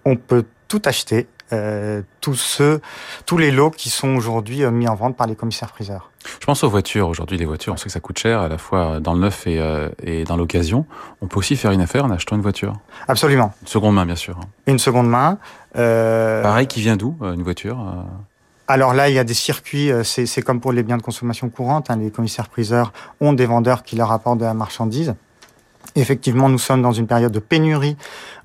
On 0.05 0.17
peut 0.17 0.43
tout 0.67 0.81
acheter, 0.85 1.27
tous 2.21 2.35
ceux, 2.35 2.81
tous 3.25 3.37
les 3.37 3.51
lots 3.51 3.69
qui 3.69 3.89
sont 3.89 4.15
aujourd'hui 4.15 4.63
euh, 4.63 4.71
mis 4.71 4.87
en 4.87 4.95
vente 4.95 5.15
par 5.15 5.27
les 5.27 5.35
commissaires-priseurs. 5.35 6.09
Je 6.39 6.45
pense 6.45 6.63
aux 6.63 6.69
voitures. 6.69 7.09
Aujourd'hui, 7.09 7.37
les 7.37 7.45
voitures, 7.45 7.73
on 7.73 7.77
sait 7.77 7.85
que 7.85 7.91
ça 7.91 7.99
coûte 7.99 8.17
cher, 8.17 8.39
à 8.39 8.47
la 8.47 8.57
fois 8.57 8.99
dans 8.99 9.13
le 9.13 9.19
neuf 9.19 9.45
et, 9.45 9.59
euh, 9.59 9.89
et 10.01 10.23
dans 10.23 10.37
l'occasion. 10.37 10.85
On 11.21 11.27
peut 11.27 11.39
aussi 11.39 11.55
faire 11.55 11.71
une 11.71 11.81
affaire 11.81 12.05
en 12.05 12.11
achetant 12.11 12.35
une 12.35 12.41
voiture. 12.41 12.73
Absolument. 13.07 13.53
Une 13.61 13.67
seconde 13.67 13.95
main, 13.95 14.05
bien 14.05 14.15
sûr. 14.15 14.39
Une 14.67 14.79
seconde 14.79 15.09
main. 15.09 15.37
Euh, 15.75 16.41
Pareil, 16.41 16.67
qui 16.67 16.81
vient 16.81 16.95
d'où, 16.95 17.15
euh, 17.21 17.33
une 17.33 17.43
voiture 17.43 17.79
euh? 17.79 18.01
Alors 18.69 18.93
là, 18.93 19.09
il 19.09 19.15
y 19.15 19.19
a 19.19 19.25
des 19.25 19.33
circuits, 19.33 19.91
euh, 19.91 20.03
c'est 20.03 20.25
c'est 20.25 20.41
comme 20.41 20.61
pour 20.61 20.71
les 20.71 20.83
biens 20.83 20.95
de 20.95 21.01
consommation 21.01 21.49
courante, 21.49 21.91
hein, 21.91 21.97
les 21.97 22.11
commissaires-priseurs 22.11 22.93
ont 23.19 23.33
des 23.33 23.45
vendeurs 23.45 23.83
qui 23.83 23.97
leur 23.97 24.11
apportent 24.11 24.39
de 24.39 24.45
la 24.45 24.53
marchandise. 24.53 25.15
Effectivement, 25.95 26.49
nous 26.49 26.57
sommes 26.57 26.81
dans 26.81 26.91
une 26.91 27.07
période 27.07 27.31
de 27.31 27.39
pénurie 27.39 27.95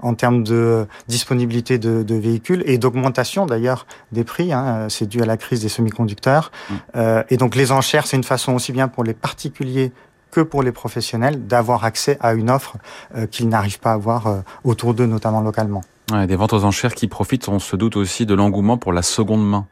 en 0.00 0.14
termes 0.14 0.42
de 0.42 0.86
disponibilité 1.08 1.78
de, 1.78 2.02
de 2.02 2.14
véhicules 2.14 2.62
et 2.66 2.78
d'augmentation 2.78 3.46
d'ailleurs 3.46 3.86
des 4.12 4.24
prix. 4.24 4.52
Hein, 4.52 4.86
c'est 4.88 5.06
dû 5.06 5.22
à 5.22 5.26
la 5.26 5.36
crise 5.36 5.62
des 5.62 5.68
semi-conducteurs. 5.68 6.50
Mm. 6.68 6.74
Euh, 6.96 7.22
et 7.30 7.36
donc 7.36 7.56
les 7.56 7.72
enchères, 7.72 8.06
c'est 8.06 8.16
une 8.16 8.24
façon 8.24 8.52
aussi 8.52 8.72
bien 8.72 8.88
pour 8.88 9.04
les 9.04 9.14
particuliers 9.14 9.92
que 10.30 10.40
pour 10.40 10.62
les 10.62 10.72
professionnels 10.72 11.46
d'avoir 11.46 11.84
accès 11.84 12.18
à 12.20 12.34
une 12.34 12.50
offre 12.50 12.76
euh, 13.16 13.26
qu'ils 13.26 13.48
n'arrivent 13.48 13.80
pas 13.80 13.90
à 13.90 13.94
avoir 13.94 14.26
euh, 14.26 14.40
autour 14.64 14.94
d'eux, 14.94 15.06
notamment 15.06 15.40
localement. 15.40 15.82
Ouais, 16.12 16.26
Des 16.26 16.36
ventes 16.36 16.52
aux 16.52 16.64
enchères 16.64 16.94
qui 16.94 17.08
profitent, 17.08 17.48
on 17.48 17.58
se 17.58 17.76
doute 17.76 17.96
aussi 17.96 18.26
de 18.26 18.34
l'engouement 18.34 18.78
pour 18.78 18.92
la 18.92 19.02
seconde 19.02 19.46
main, 19.46 19.66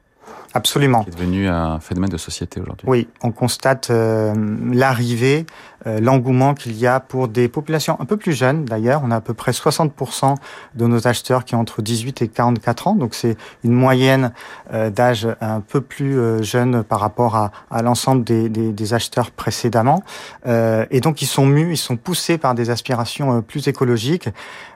Absolument. 0.54 1.04
qui 1.04 1.10
est 1.10 1.12
devenu 1.12 1.48
un 1.48 1.80
phénomène 1.80 2.10
de 2.10 2.16
société 2.16 2.60
aujourd'hui. 2.60 2.86
Oui, 2.88 3.08
on 3.22 3.32
constate 3.32 3.90
euh, 3.90 4.34
l'arrivée, 4.72 5.46
l'engouement 5.86 6.54
qu'il 6.54 6.76
y 6.76 6.86
a 6.86 7.00
pour 7.00 7.28
des 7.28 7.48
populations 7.48 7.96
un 8.00 8.04
peu 8.04 8.16
plus 8.16 8.32
jeunes 8.32 8.64
d'ailleurs. 8.64 9.02
On 9.04 9.10
a 9.10 9.16
à 9.16 9.20
peu 9.20 9.34
près 9.34 9.52
60% 9.52 10.34
de 10.74 10.86
nos 10.86 11.06
acheteurs 11.06 11.44
qui 11.44 11.54
ont 11.54 11.60
entre 11.60 11.82
18 11.82 12.22
et 12.22 12.28
44 12.28 12.88
ans, 12.88 12.94
donc 12.94 13.14
c'est 13.14 13.36
une 13.64 13.72
moyenne 13.72 14.32
euh, 14.72 14.90
d'âge 14.90 15.28
un 15.40 15.60
peu 15.60 15.80
plus 15.80 16.18
euh, 16.18 16.42
jeune 16.42 16.82
par 16.82 17.00
rapport 17.00 17.36
à, 17.36 17.52
à 17.70 17.82
l'ensemble 17.82 18.24
des, 18.24 18.48
des, 18.48 18.72
des 18.72 18.94
acheteurs 18.94 19.30
précédemment. 19.30 20.02
Euh, 20.46 20.86
et 20.90 21.00
donc 21.00 21.22
ils 21.22 21.26
sont 21.26 21.46
mus, 21.46 21.72
ils 21.72 21.76
sont 21.76 21.96
poussés 21.96 22.38
par 22.38 22.54
des 22.54 22.70
aspirations 22.70 23.38
euh, 23.38 23.40
plus 23.40 23.68
écologiques, 23.68 24.28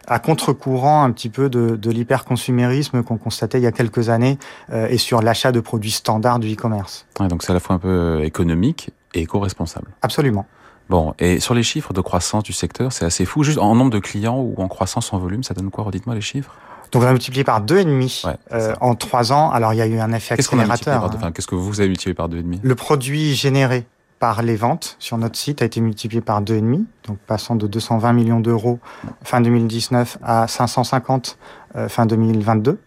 à 0.07 0.19
contre-courant 0.19 1.05
un 1.05 1.13
petit 1.13 1.29
peu 1.29 1.49
de, 1.49 1.77
de 1.77 1.91
l'hyperconsumérisme 1.91 3.03
qu'on 3.03 3.17
constatait 3.17 3.59
il 3.59 3.65
y 3.65 3.67
a 3.67 3.73
quelques 3.73 4.09
années 4.09 4.39
euh, 4.73 4.89
et 4.89 4.99
sur 4.99 5.23
l'achat 5.23 5.53
de 5.53 5.61
produits 5.61 5.91
standards 5.91 6.39
du 6.39 6.53
e-commerce. 6.53 7.07
Ouais, 7.19 7.29
donc 7.29 7.43
c'est 7.43 7.51
à 7.51 7.55
la 7.55 7.61
fois 7.61 7.77
un 7.77 7.79
peu 7.79 7.89
euh, 7.89 8.25
économique 8.25 8.91
et 9.15 9.21
éco-responsable. 9.21 9.89
Absolument. 10.03 10.47
Bon, 10.91 11.15
et 11.21 11.39
sur 11.39 11.55
les 11.55 11.63
chiffres 11.63 11.93
de 11.93 12.01
croissance 12.01 12.43
du 12.43 12.53
secteur, 12.53 12.93
c'est 12.93 13.05
assez 13.05 13.25
fou. 13.25 13.45
Juste 13.45 13.59
en 13.59 13.75
nombre 13.77 13.91
de 13.93 14.01
clients 14.01 14.39
ou 14.39 14.55
en 14.59 14.67
croissance 14.67 15.13
en 15.13 15.19
volume, 15.19 15.45
ça 15.45 15.55
donne 15.55 15.71
quoi 15.71 15.85
Redites-moi 15.85 16.17
les 16.17 16.21
chiffres? 16.21 16.53
Donc 16.91 17.05
on 17.05 17.07
a 17.07 17.13
multiplié 17.13 17.45
par 17.45 17.61
deux 17.61 17.79
et 17.79 17.85
demi 17.85 18.23
Ouais, 18.25 18.37
euh, 18.53 18.75
en 18.81 18.97
trois 18.97 19.33
ans. 19.33 19.51
Alors 19.53 19.73
il 19.73 19.77
y 19.77 19.83
a 19.83 19.87
eu 19.87 20.01
un 20.01 20.13
effet 20.13 20.35
Qu'est-ce 20.35 20.49
accélérateur. 20.49 21.05
hein. 21.23 21.31
Qu'est-ce 21.33 21.47
que 21.47 21.55
vous 21.55 21.79
avez 21.81 21.89
multiplié 21.89 22.15
par 22.15 22.29
deux 22.29 22.39
et 22.39 22.43
demi? 22.43 22.59
Le 22.63 22.75
produit 22.75 23.35
généré 23.37 23.87
par 24.19 24.43
les 24.43 24.57
ventes 24.57 24.97
sur 24.99 25.17
notre 25.17 25.39
site 25.39 25.63
a 25.63 25.65
été 25.65 25.81
multiplié 25.81 26.21
par 26.21 26.43
deux 26.43 26.57
et 26.57 26.61
demi, 26.61 26.85
donc 27.07 27.19
passant 27.19 27.55
de 27.55 27.67
220 27.69 28.13
millions 28.13 28.41
d'euros 28.41 28.81
fin 29.23 29.41
2019 29.41 30.19
à 30.23 30.49
550 30.49 31.39
euh, 31.77 31.89
fin 31.89 32.05
2022. 32.07 32.79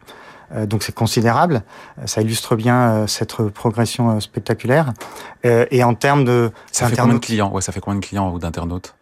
Euh, 0.53 0.65
donc 0.65 0.83
c'est 0.83 0.93
considérable. 0.93 1.63
Euh, 1.99 2.05
Ça 2.07 2.21
illustre 2.21 2.55
bien 2.55 2.75
euh, 2.75 3.07
cette 3.07 3.35
progression 3.49 4.11
euh, 4.11 4.19
spectaculaire. 4.19 4.93
Euh, 5.45 5.65
et 5.71 5.83
en 5.83 5.93
termes 5.95 6.25
de 6.25 6.51
Ça 6.71 6.87
fait 6.87 6.95
combien 6.95 7.15
de 7.15 7.19
clients? 7.19 7.51
Ouais, 7.51 7.61
ça 7.61 7.71
fait 7.71 7.79
combien 7.79 7.99
de 7.99 8.05
clients 8.05 8.31
ou 8.31 8.39
d'internautes? 8.39 8.95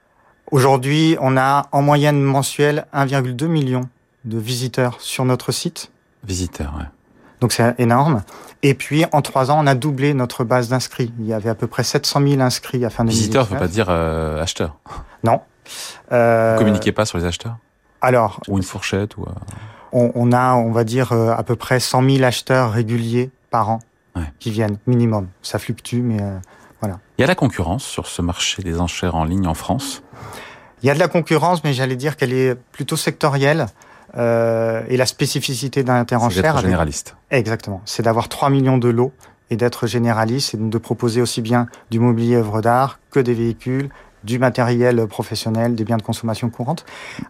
Aujourd'hui, 0.51 1.17
on 1.21 1.37
a 1.37 1.67
en 1.71 1.81
moyenne 1.81 2.21
mensuelle 2.21 2.85
1,2 2.93 3.45
million 3.47 3.81
de 4.25 4.37
visiteurs 4.37 4.97
sur 4.99 5.25
notre 5.25 5.51
site. 5.51 5.91
Visiteurs, 6.23 6.73
ouais. 6.77 6.85
Donc 7.39 7.53
c'est 7.53 7.73
énorme. 7.79 8.21
Et 8.61 8.75
puis 8.75 9.05
en 9.11 9.21
trois 9.23 9.49
ans, 9.49 9.57
on 9.63 9.65
a 9.67 9.73
doublé 9.73 10.13
notre 10.13 10.43
base 10.43 10.69
d'inscrits. 10.69 11.11
Il 11.19 11.25
y 11.25 11.33
avait 11.33 11.49
à 11.49 11.55
peu 11.55 11.65
près 11.67 11.83
700 11.83 12.21
000 12.27 12.41
inscrits 12.41 12.85
à 12.85 12.89
fin 12.91 13.03
2019. 13.03 13.17
Visiteurs, 13.19 13.47
faut 13.47 13.55
pas 13.55 13.67
dire 13.67 13.87
euh, 13.89 14.41
acheteurs. 14.43 14.75
Non. 15.23 15.41
Euh, 16.11 16.53
Vous 16.53 16.59
communiquez 16.59 16.91
pas 16.91 17.05
sur 17.05 17.17
les 17.17 17.25
acheteurs? 17.25 17.57
Alors, 18.01 18.39
Ou 18.47 18.57
une 18.57 18.63
fourchette 18.63 19.17
ou 19.17 19.23
euh, 19.23 19.31
on, 19.93 20.11
on 20.15 20.31
a, 20.31 20.53
on 20.55 20.71
va 20.71 20.83
dire, 20.83 21.11
euh, 21.11 21.31
à 21.35 21.43
peu 21.43 21.55
près 21.55 21.79
100 21.79 22.03
000 22.09 22.23
acheteurs 22.23 22.71
réguliers 22.71 23.29
par 23.49 23.69
an 23.69 23.79
Ouais. 24.15 24.23
qui 24.39 24.51
viennent, 24.51 24.77
minimum. 24.87 25.27
Ça 25.41 25.57
fluctue, 25.57 26.01
mais 26.01 26.21
euh, 26.21 26.37
Il 27.17 27.21
y 27.21 27.23
a 27.23 27.27
la 27.27 27.35
concurrence 27.35 27.83
sur 27.85 28.07
ce 28.07 28.21
marché 28.21 28.61
des 28.61 28.79
enchères 28.81 29.15
en 29.15 29.23
ligne 29.23 29.47
en 29.47 29.53
France? 29.53 30.03
il 30.83 30.87
y 30.87 30.89
a 30.89 30.93
de 30.95 30.99
la 30.99 31.07
concurrence, 31.07 31.63
mais 31.63 31.71
j'allais 31.73 31.95
dire 31.95 32.17
qu'elle 32.17 32.33
est 32.33 32.55
plutôt 32.73 32.97
sectorielle. 32.97 33.67
Euh, 34.17 34.81
et 34.89 34.97
la 34.97 35.05
spécificité 35.05 35.83
d'un 35.83 35.93
C'est 35.93 35.99
interenchère, 36.01 36.41
d'être 36.43 36.51
avec- 36.55 36.65
généraliste. 36.65 37.15
exactement, 37.29 37.81
c'est 37.85 38.03
d'avoir 38.03 38.27
3 38.27 38.49
millions 38.49 38.77
de 38.77 38.89
lots 38.89 39.13
et 39.49 39.55
d'être 39.55 39.87
généraliste 39.87 40.53
et 40.55 40.57
de 40.57 40.77
proposer 40.77 41.21
aussi 41.21 41.41
bien 41.41 41.67
du 41.91 41.99
mobilier 41.99 42.35
œuvre 42.35 42.61
d'art 42.61 42.99
que 43.11 43.21
des 43.21 43.33
véhicules, 43.33 43.89
du 44.23 44.39
matériel 44.39 45.07
professionnel, 45.07 45.75
des 45.75 45.83
biens 45.83 45.97
de 45.97 46.01
consommation 46.01 46.49
courante, 46.49 46.85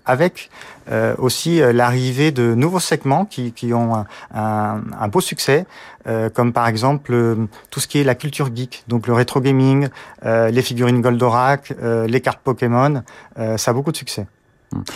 avec 0.05 0.49
euh, 0.89 1.15
aussi 1.17 1.61
euh, 1.61 1.71
l'arrivée 1.71 2.31
de 2.31 2.55
nouveaux 2.55 2.79
segments 2.79 3.25
qui, 3.25 3.53
qui 3.53 3.73
ont 3.73 4.05
un, 4.33 5.07
beau 5.07 5.21
succès, 5.21 5.65
euh, 6.07 6.29
comme 6.29 6.53
par 6.53 6.67
exemple 6.67 7.37
tout 7.69 7.79
ce 7.79 7.87
qui 7.87 7.99
est 7.99 8.03
la 8.03 8.15
culture 8.15 8.49
geek, 8.55 8.83
donc 8.87 9.07
le 9.07 9.13
rétro 9.13 9.39
gaming, 9.41 9.87
les 10.23 10.61
figurines 10.61 11.01
Goldorak, 11.01 11.73
les 11.81 12.21
cartes 12.21 12.41
Pokémon, 12.43 13.03
ça 13.35 13.71
a 13.71 13.73
beaucoup 13.73 13.91
de 13.91 13.97
succès. 13.97 14.25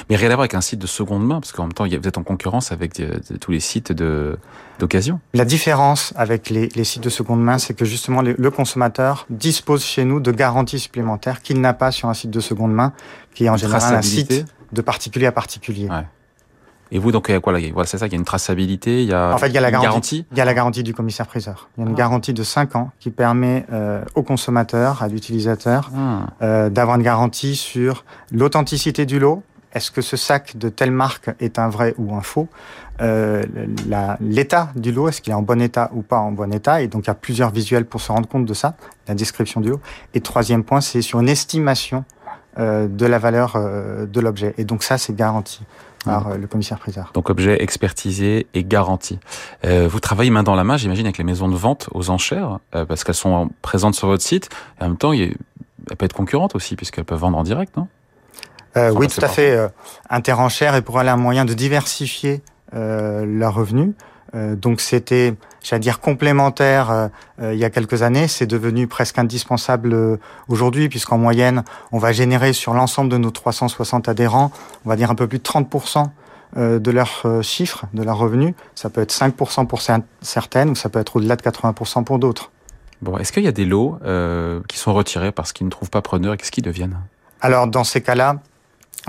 Mais 0.09 0.15
rien 0.15 0.27
à 0.27 0.35
voir 0.35 0.41
avec 0.41 0.53
un 0.53 0.61
site 0.61 0.79
de 0.79 0.87
seconde 0.87 1.25
main, 1.25 1.39
parce 1.39 1.51
qu'en 1.51 1.63
même 1.63 1.73
temps, 1.73 1.85
vous 1.85 1.93
êtes 2.07 2.17
en 2.17 2.23
concurrence 2.23 2.71
avec 2.71 2.95
de- 2.99 3.19
tous 3.37 3.51
les 3.51 3.59
sites 3.59 3.91
d'occasion. 4.79 5.19
La 5.33 5.45
différence 5.45 6.13
avec 6.15 6.49
les, 6.49 6.69
les 6.75 6.83
sites 6.83 7.03
de 7.03 7.09
seconde 7.09 7.43
main, 7.43 7.57
c'est 7.57 7.73
que 7.73 7.85
justement 7.85 8.21
le, 8.21 8.35
le 8.37 8.51
consommateur 8.51 9.25
dispose 9.29 9.83
chez 9.83 10.05
nous 10.05 10.19
de 10.19 10.31
garanties 10.31 10.79
supplémentaires 10.79 11.41
qu'il 11.41 11.59
n'a 11.61 11.73
pas 11.73 11.91
sur 11.91 12.09
un 12.09 12.13
site 12.13 12.31
de 12.31 12.39
seconde 12.39 12.73
main, 12.73 12.93
qui 13.33 13.45
est 13.45 13.49
en 13.49 13.53
Une 13.53 13.59
général 13.59 13.95
un 13.95 14.01
site 14.01 14.45
de 14.71 14.81
particulier 14.81 15.25
à 15.25 15.31
particulier. 15.31 15.87
Ouais. 15.89 16.05
Et 16.91 16.99
vous, 16.99 17.11
donc, 17.11 17.25
il 17.29 17.31
y 17.31 17.35
a 17.35 17.39
quoi 17.39 17.51
là? 17.51 17.59
Il 17.59 17.65
y 17.65 17.69
a- 17.69 17.73
Voilà, 17.73 17.87
c'est 17.87 17.97
ça, 17.97 18.05
il 18.05 18.11
y 18.11 18.15
a 18.15 18.17
une 18.17 18.25
traçabilité, 18.25 19.01
il 19.01 19.09
y 19.09 19.13
a, 19.13 19.33
En 19.33 19.37
fait, 19.39 19.47
il 19.47 19.53
y 19.53 19.57
a 19.57 19.61
la 19.61 19.71
garantie. 19.71 20.25
Il 20.31 20.37
y 20.37 20.41
a 20.41 20.45
la 20.45 20.53
garantie 20.53 20.83
du 20.83 20.93
commissaire-priseur. 20.93 21.67
Il 21.77 21.81
y 21.81 21.83
a 21.83 21.89
une 21.89 21.95
Ah. 21.95 21.97
garantie 21.97 22.31
de 22.33 22.43
5 22.43 22.75
ans 22.75 22.91
qui 22.99 23.09
permet 23.09 23.65
euh, 23.73 24.03
au 24.13 24.21
consommateur, 24.21 25.01
à 25.01 25.07
l'utilisateur, 25.07 25.89
Ah. 25.97 26.27
euh, 26.43 26.69
d'avoir 26.69 26.97
une 26.97 27.03
garantie 27.03 27.55
sur 27.55 28.05
l'authenticité 28.31 29.05
du 29.07 29.19
lot. 29.19 29.41
Est-ce 29.75 29.91
que 29.91 30.01
ce 30.01 30.17
sac 30.17 30.57
de 30.57 30.69
telle 30.69 30.91
marque 30.91 31.29
est 31.39 31.59
un 31.59 31.69
vrai 31.69 31.93
ou 31.97 32.15
un 32.15 32.21
faux? 32.21 32.47
Euh, 33.01 33.43
L'état 34.21 34.69
du 34.75 34.91
lot, 34.91 35.09
est-ce 35.09 35.21
qu'il 35.21 35.31
est 35.31 35.35
en 35.35 35.41
bon 35.41 35.61
état 35.61 35.91
ou 35.93 36.01
pas 36.01 36.17
en 36.17 36.31
bon 36.31 36.51
état? 36.53 36.81
Et 36.81 36.87
donc 36.87 37.03
il 37.05 37.07
y 37.07 37.11
a 37.11 37.15
plusieurs 37.15 37.51
visuels 37.51 37.85
pour 37.85 38.01
se 38.01 38.11
rendre 38.11 38.27
compte 38.27 38.45
de 38.45 38.53
ça, 38.53 38.75
la 39.07 39.13
description 39.13 39.59
du 39.61 39.69
lot. 39.69 39.81
Et 40.13 40.21
troisième 40.21 40.63
point, 40.63 40.81
c'est 40.81 41.01
sur 41.01 41.19
une 41.19 41.29
estimation 41.29 42.05
euh, 42.57 42.87
de 42.87 43.05
la 43.05 43.19
valeur 43.19 43.57
euh, 43.57 44.05
de 44.05 44.19
l'objet. 44.21 44.55
Et 44.57 44.63
donc 44.63 44.81
ça, 44.81 44.97
c'est 44.97 45.15
garanti 45.15 45.59
par 46.05 46.37
le 46.37 46.45
commissaire 46.45 46.77
priseur. 46.77 47.09
Donc 47.15 47.31
objet 47.31 47.61
expertisé 47.63 48.45
et 48.53 48.63
garanti. 48.63 49.17
Vous 49.63 49.99
travaillez 49.99 50.29
main 50.29 50.43
dans 50.43 50.53
la 50.53 50.63
main, 50.63 50.77
j'imagine, 50.77 51.07
avec 51.07 51.17
les 51.17 51.23
maisons 51.23 51.49
de 51.49 51.55
vente 51.55 51.89
aux 51.95 52.11
enchères, 52.11 52.59
parce 52.69 53.03
qu'elles 53.03 53.15
sont 53.15 53.49
présentes 53.63 53.95
sur 53.95 54.07
votre 54.07 54.21
site. 54.21 54.49
Et 54.79 54.83
en 54.83 54.89
même 54.89 54.97
temps, 54.97 55.13
elles 55.13 55.33
peuvent 55.87 56.05
être 56.05 56.13
concurrentes 56.13 56.53
aussi, 56.53 56.75
puisqu'elles 56.75 57.05
peuvent 57.05 57.19
vendre 57.19 57.39
en 57.39 57.43
direct, 57.43 57.75
non? 57.75 57.87
Euh, 58.77 58.91
Oui, 58.91 59.07
tout 59.07 59.23
à 59.23 59.27
fait. 59.27 59.51
Euh, 59.51 59.67
Interenchères 60.09 60.75
est 60.75 60.81
pour 60.81 60.99
aller 60.99 61.09
un 61.09 61.17
moyen 61.17 61.45
de 61.45 61.53
diversifier 61.53 62.41
euh, 62.73 63.25
leurs 63.25 63.53
revenus. 63.53 63.93
Donc 64.33 64.81
c'était, 64.81 65.33
j'allais 65.63 65.79
dire, 65.79 66.01
complémentaire 66.01 67.09
il 67.41 67.55
y 67.55 67.63
a 67.63 67.69
quelques 67.69 68.01
années. 68.01 68.27
C'est 68.27 68.47
devenu 68.47 68.85
presque 68.85 69.17
indispensable 69.17 70.19
aujourd'hui, 70.49 70.89
puisqu'en 70.89 71.17
moyenne, 71.17 71.63
on 71.93 71.99
va 71.99 72.11
générer 72.11 72.51
sur 72.51 72.73
l'ensemble 72.73 73.09
de 73.09 73.17
nos 73.17 73.31
360 73.31 74.09
adhérents, 74.09 74.51
on 74.83 74.89
va 74.89 74.97
dire 74.97 75.09
un 75.09 75.15
peu 75.15 75.25
plus 75.25 75.37
de 75.37 75.43
30% 75.43 76.09
de 76.57 76.91
leurs 76.91 77.25
chiffres, 77.43 77.85
de 77.93 78.03
leurs 78.03 78.17
revenus. 78.17 78.55
Ça 78.73 78.89
peut 78.89 78.99
être 78.99 79.13
5% 79.13 79.67
pour 79.67 79.81
certaines, 80.21 80.69
ou 80.69 80.75
ça 80.75 80.89
peut 80.89 80.99
être 80.99 81.15
au-delà 81.15 81.37
de 81.37 81.41
80% 81.41 82.03
pour 82.03 82.19
d'autres. 82.19 82.51
Bon, 83.01 83.17
est-ce 83.17 83.31
qu'il 83.31 83.43
y 83.43 83.47
a 83.47 83.51
des 83.51 83.65
lots 83.65 83.99
euh, 84.03 84.61
qui 84.67 84.77
sont 84.77 84.93
retirés 84.93 85.31
parce 85.31 85.53
qu'ils 85.53 85.65
ne 85.65 85.71
trouvent 85.71 85.89
pas 85.89 86.01
preneur 86.01 86.33
et 86.33 86.37
qu'est-ce 86.37 86.51
qu'ils 86.51 86.63
deviennent? 86.63 86.97
Alors, 87.41 87.67
dans 87.67 87.83
ces 87.83 88.01
cas-là, 88.01 88.37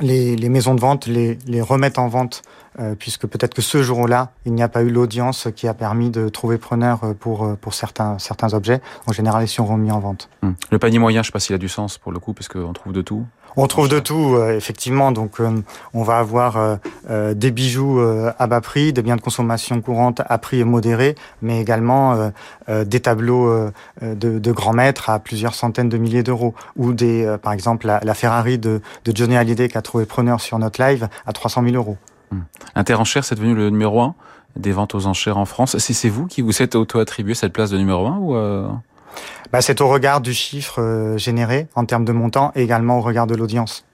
les, 0.01 0.37
les, 0.37 0.49
maisons 0.49 0.75
de 0.75 0.81
vente 0.81 1.07
les, 1.07 1.39
les 1.47 1.61
remettent 1.61 1.99
en 1.99 2.09
vente 2.09 2.43
euh, 2.79 2.95
puisque 2.95 3.27
peut-être 3.27 3.55
que 3.55 3.63
ce 3.63 3.83
jour-là, 3.83 4.33
il 4.45 4.53
n'y 4.53 4.63
a 4.63 4.69
pas 4.69 4.83
eu 4.83 4.91
l'audience 4.91 5.49
qui 5.57 5.67
a 5.67 5.75
permis 5.75 6.11
de 6.11 6.29
trouver 6.29 6.59
preneur 6.59 7.15
pour, 7.19 7.57
pour 7.57 7.75
certains, 7.75 8.19
certains 8.19 8.53
objets. 8.53 8.81
En 9.07 9.13
général, 9.13 9.45
ils 9.45 9.49
sont 9.49 9.65
remis 9.65 9.91
en 9.91 10.01
vente. 10.01 10.29
Hum. 10.43 10.55
Le 10.71 10.79
panier 10.79 10.99
moyen, 10.99 11.23
je 11.23 11.29
ne 11.29 11.31
sais 11.31 11.33
pas 11.33 11.41
s'il 11.41 11.55
a 11.55 11.59
du 11.59 11.69
sens 11.69 11.97
pour 11.97 12.13
le 12.13 12.19
coup, 12.19 12.35
puisqu'on 12.35 12.73
trouve 12.73 12.93
de 12.93 13.03
tout. 13.03 13.25
On 13.59 13.67
trouve 13.67 13.89
de 13.89 13.99
tout, 13.99 14.35
euh, 14.35 14.55
effectivement. 14.55 15.13
Donc, 15.13 15.41
euh, 15.41 15.51
on 15.95 16.03
va 16.03 16.19
avoir 16.19 16.79
euh, 17.09 17.35
des 17.35 17.51
bijoux 17.51 18.01
à 18.39 18.47
bas 18.47 18.61
prix, 18.61 18.93
des 18.93 19.03
biens 19.03 19.17
de 19.17 19.21
consommation 19.21 19.81
courante 19.81 20.21
à 20.29 20.39
prix 20.39 20.63
modéré, 20.65 21.15
mais 21.43 21.61
également 21.61 22.31
des 22.69 23.01
tableaux 23.01 23.71
de, 24.03 24.53
grands 24.53 24.73
maîtres 24.73 25.11
à 25.11 25.19
plusieurs 25.19 25.55
centaines 25.55 25.89
de 25.89 25.99
milliers 25.99 26.23
d'euros, 26.23 26.55
ou 26.77 26.93
des, 26.93 27.37
par 27.43 27.53
exemple, 27.53 27.87
la, 27.87 28.15
Ferrari 28.15 28.59
de, 28.59 28.81
Johnny 29.07 29.37
Hallyday 29.37 29.69
qui 29.69 29.79
a 29.79 29.83
trouvé 29.83 30.05
preneur 30.05 30.41
sur 30.41 30.59
notre 30.59 30.83
live 30.83 31.09
à 31.27 31.33
300 31.33 31.63
000 31.65 31.77
euros. 31.77 31.97
Hum. 32.33 32.45
Interenchère, 32.75 33.25
c'est 33.25 33.35
devenu 33.35 33.55
le 33.55 33.71
numéro 33.71 34.01
un 34.01 34.15
des 34.57 34.73
ventes 34.73 34.95
aux 34.95 35.07
enchères 35.07 35.39
en 35.39 35.45
France. 35.45 35.77
C'est 35.79 36.09
vous 36.09 36.27
qui 36.27 36.43
vous 36.43 36.63
êtes 36.63 36.75
auto-attribué 36.75 37.35
cette 37.35 37.53
place 37.53 37.71
de 37.71 37.79
numéro 37.79 38.07
un 38.07 38.19
ou. 38.19 38.35
Bah, 39.53 39.61
C'est 39.63 39.81
au 39.81 39.89
regard 39.89 40.21
du 40.21 40.35
chiffre 40.35 40.81
euh, 40.81 41.19
généré 41.19 41.69
en 41.75 41.85
termes 41.85 42.05
de 42.05 42.13
montant 42.13 42.53
et 42.55 42.63
également 42.63 42.99
au 42.99 43.03
regard 43.03 43.27
de 43.27 43.35
l'audience. 43.35 43.85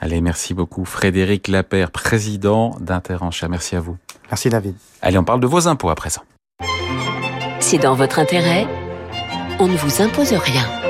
Allez, 0.00 0.20
merci 0.20 0.54
beaucoup. 0.54 0.84
Frédéric 0.84 1.48
Lapère, 1.48 1.90
président 1.90 2.76
d'Interenchère. 2.80 3.48
Merci 3.48 3.76
à 3.76 3.80
vous. 3.80 3.96
Merci 4.30 4.48
David. 4.48 4.74
Allez, 5.02 5.18
on 5.18 5.24
parle 5.24 5.40
de 5.40 5.46
vos 5.46 5.68
impôts 5.68 5.90
à 5.90 5.94
présent. 5.94 6.22
C'est 7.60 7.78
dans 7.78 7.94
votre 7.94 8.18
intérêt. 8.18 8.66
On 9.58 9.68
ne 9.68 9.76
vous 9.76 10.02
impose 10.02 10.32
rien. 10.32 10.83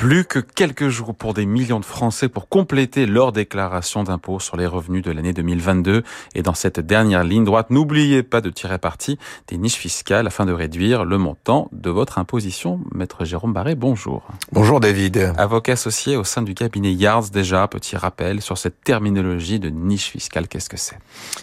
Plus 0.00 0.24
que 0.24 0.38
quelques 0.38 0.88
jours 0.88 1.14
pour 1.14 1.34
des 1.34 1.44
millions 1.44 1.78
de 1.78 1.84
Français 1.84 2.30
pour 2.30 2.48
compléter 2.48 3.04
leur 3.04 3.32
déclaration 3.32 4.02
d'impôt 4.02 4.40
sur 4.40 4.56
les 4.56 4.64
revenus 4.64 5.02
de 5.02 5.10
l'année 5.10 5.34
2022. 5.34 6.04
Et 6.34 6.40
dans 6.40 6.54
cette 6.54 6.80
dernière 6.80 7.22
ligne 7.22 7.44
droite, 7.44 7.68
n'oubliez 7.68 8.22
pas 8.22 8.40
de 8.40 8.48
tirer 8.48 8.78
parti 8.78 9.18
des 9.48 9.58
niches 9.58 9.74
fiscales 9.74 10.26
afin 10.26 10.46
de 10.46 10.54
réduire 10.54 11.04
le 11.04 11.18
montant 11.18 11.68
de 11.72 11.90
votre 11.90 12.16
imposition. 12.16 12.80
Maître 12.94 13.26
Jérôme 13.26 13.52
Barré, 13.52 13.74
bonjour. 13.74 14.26
Bonjour 14.52 14.80
David. 14.80 15.34
Avocat 15.36 15.72
associé 15.72 16.16
au 16.16 16.24
sein 16.24 16.40
du 16.40 16.54
cabinet 16.54 16.94
Yards, 16.94 17.28
déjà, 17.28 17.68
petit 17.68 17.94
rappel 17.94 18.40
sur 18.40 18.56
cette 18.56 18.80
terminologie 18.82 19.60
de 19.60 19.68
niche 19.68 20.08
fiscale, 20.08 20.48
qu'est-ce 20.48 20.70
que 20.70 20.78
c'est? 20.78 20.98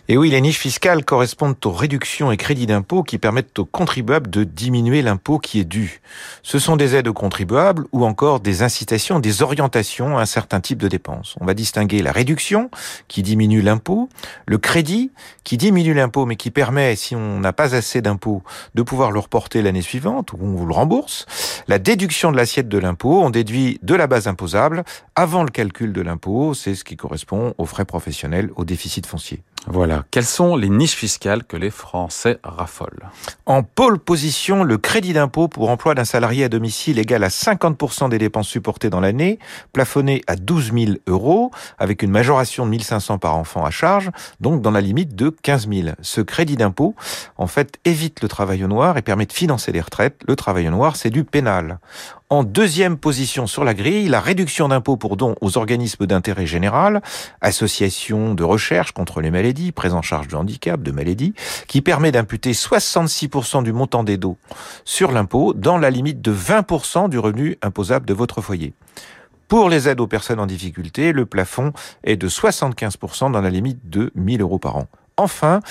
Et 0.08 0.18
oui, 0.18 0.32
les 0.32 0.42
niches 0.42 0.58
fiscales 0.58 1.06
correspondent 1.06 1.58
aux 1.64 1.72
réductions 1.72 2.32
et 2.32 2.38
crédits 2.38 2.66
d'impôt 2.66 3.04
qui 3.04 3.20
permettent 3.20 3.60
aux 3.60 3.66
contribuables 3.66 4.32
de 4.32 4.44
diminuer 4.44 5.04
l'impôt 5.04 5.38
qui 5.38 5.60
est 5.60 5.64
dû. 5.64 6.02
Ce 6.42 6.58
sont 6.58 6.76
des 6.76 6.96
aides 6.96 7.08
aux 7.08 7.14
contribuables 7.14 7.86
ou 7.92 8.04
encore 8.04 8.40
des 8.47 8.47
incitations, 8.62 9.20
des 9.20 9.42
orientations 9.42 10.18
à 10.18 10.22
un 10.22 10.26
certain 10.26 10.60
type 10.60 10.78
de 10.78 10.88
dépenses. 10.88 11.36
On 11.40 11.46
va 11.46 11.54
distinguer 11.54 12.02
la 12.02 12.12
réduction, 12.12 12.70
qui 13.08 13.24
diminue 13.24 13.62
l'impôt, 13.62 14.10
le 14.46 14.58
crédit, 14.58 15.12
qui 15.44 15.58
diminue 15.58 15.94
l'impôt, 15.94 16.26
mais 16.26 16.36
qui 16.36 16.52
permet, 16.52 16.96
si 16.96 17.16
on 17.16 17.40
n'a 17.40 17.54
pas 17.54 17.76
assez 17.76 18.02
d'impôt, 18.02 18.44
de 18.76 18.82
pouvoir 18.82 19.12
le 19.12 19.20
reporter 19.20 19.62
l'année 19.62 19.82
suivante, 19.82 20.34
ou 20.34 20.38
on 20.42 20.56
vous 20.56 20.66
le 20.66 20.74
rembourse. 20.74 21.26
La 21.68 21.80
déduction 21.80 22.32
de 22.32 22.38
l'assiette 22.38 22.70
de 22.70 22.78
l'impôt, 22.78 23.22
on 23.24 23.30
déduit 23.30 23.80
de 23.84 23.96
la 23.96 24.08
base 24.08 24.28
imposable 24.28 24.84
avant 25.16 25.44
le 25.44 25.50
calcul 25.50 25.94
de 25.94 26.02
l'impôt, 26.02 26.54
c'est 26.54 26.76
ce 26.76 26.84
qui 26.84 26.96
correspond 26.96 27.54
aux 27.58 27.66
frais 27.66 27.86
professionnels, 27.86 28.52
au 28.56 28.66
déficit 28.66 29.06
foncier. 29.06 29.44
Voilà. 29.70 30.06
Quelles 30.12 30.26
sont 30.26 30.56
les 30.56 30.70
niches 30.70 30.96
fiscales 30.96 31.44
que 31.44 31.58
les 31.58 31.70
Français 31.70 32.40
raffolent 32.44 33.10
En 33.46 33.64
pôle 33.64 34.00
position, 34.00 34.64
le 34.64 34.78
crédit 34.78 35.14
d'impôt 35.14 35.50
pour 35.50 35.70
emploi 35.70 35.94
d'un 35.94 36.06
salarié 36.06 36.46
à 36.46 36.50
domicile 36.50 37.00
égal 37.00 37.24
à 37.24 37.28
50% 37.28 38.10
des 38.10 38.18
dépenses 38.18 38.48
supportées 38.48 38.90
dans 38.90 39.02
l'année, 39.02 39.40
plafonné 39.74 40.22
à 40.28 40.38
12 40.38 40.72
000 40.74 40.92
euros, 41.08 41.52
avec 41.78 42.02
une 42.02 42.12
majoration 42.12 42.66
de 42.66 42.72
1500 42.72 43.18
par 43.18 43.36
enfant 43.36 43.66
à 43.66 43.70
charge, 43.70 44.10
donc 44.40 44.62
dans 44.62 44.72
la 44.72 44.82
limite 44.82 45.16
de 45.16 45.30
15 45.30 45.68
000. 45.70 45.90
Ce 46.02 46.22
crédit 46.22 46.56
d'impôt, 46.56 46.96
en 47.38 47.48
fait, 47.48 47.78
évite 47.84 48.22
le 48.22 48.30
travail 48.30 48.64
au 48.64 48.68
noir 48.68 48.98
et 48.98 49.02
permet 49.02 49.26
de 49.26 49.34
financer 49.34 49.74
les 49.74 49.82
retraites. 49.82 50.22
Le 50.28 50.36
travail 50.36 50.68
au 50.68 50.72
noir, 50.72 50.96
c'est 50.96 51.10
du 51.10 51.26
pénal. 51.26 51.80
En 52.30 52.44
deuxième 52.44 52.98
position 52.98 53.48
sur 53.48 53.64
la 53.64 53.74
grille, 53.74 54.10
la 54.10 54.20
réduction 54.20 54.68
d'impôt 54.68 54.98
pour 54.98 55.16
dons 55.16 55.36
aux 55.40 55.58
organismes 55.58 56.06
d'intérêt 56.06 56.46
général, 56.46 57.02
associations 57.40 58.34
de 58.34 58.44
recherche 58.44 58.92
contre 58.92 59.22
les 59.22 59.32
maladies, 59.32 59.72
prise 59.72 59.94
en 59.94 60.02
charge 60.02 60.28
de 60.28 60.36
handicap, 60.36 60.84
de 60.84 60.92
maladies, 60.92 61.34
qui 61.70 61.82
permet 61.82 62.12
d'imputer 62.12 62.52
66% 62.52 63.64
du 63.64 63.72
montant 63.72 64.04
des 64.04 64.18
dons 64.18 64.36
sur 64.84 65.14
l'impôt 65.14 65.54
dans 65.54 65.78
la 65.78 65.90
limite 65.90 66.20
de 66.20 66.34
20% 66.34 67.08
du 67.08 67.18
revenu 67.18 67.58
imposable 67.62 68.06
de 68.06 68.14
votre 68.14 68.42
foyer. 68.42 68.74
Pour 69.48 69.70
les 69.70 69.88
aides 69.88 70.02
aux 70.02 70.08
personnes 70.08 70.42
en 70.42 70.48
difficulté, 70.48 71.14
le 71.14 71.26
plafond 71.26 71.72
est 72.04 72.18
de 72.18 72.28
75% 72.28 73.32
dans 73.32 73.40
la 73.40 73.50
limite 73.50 73.90
de 73.90 74.12
1000 74.16 74.42
euros 74.42 74.60
par 74.60 74.76
an. 74.76 74.88
Enfin, 75.16 75.62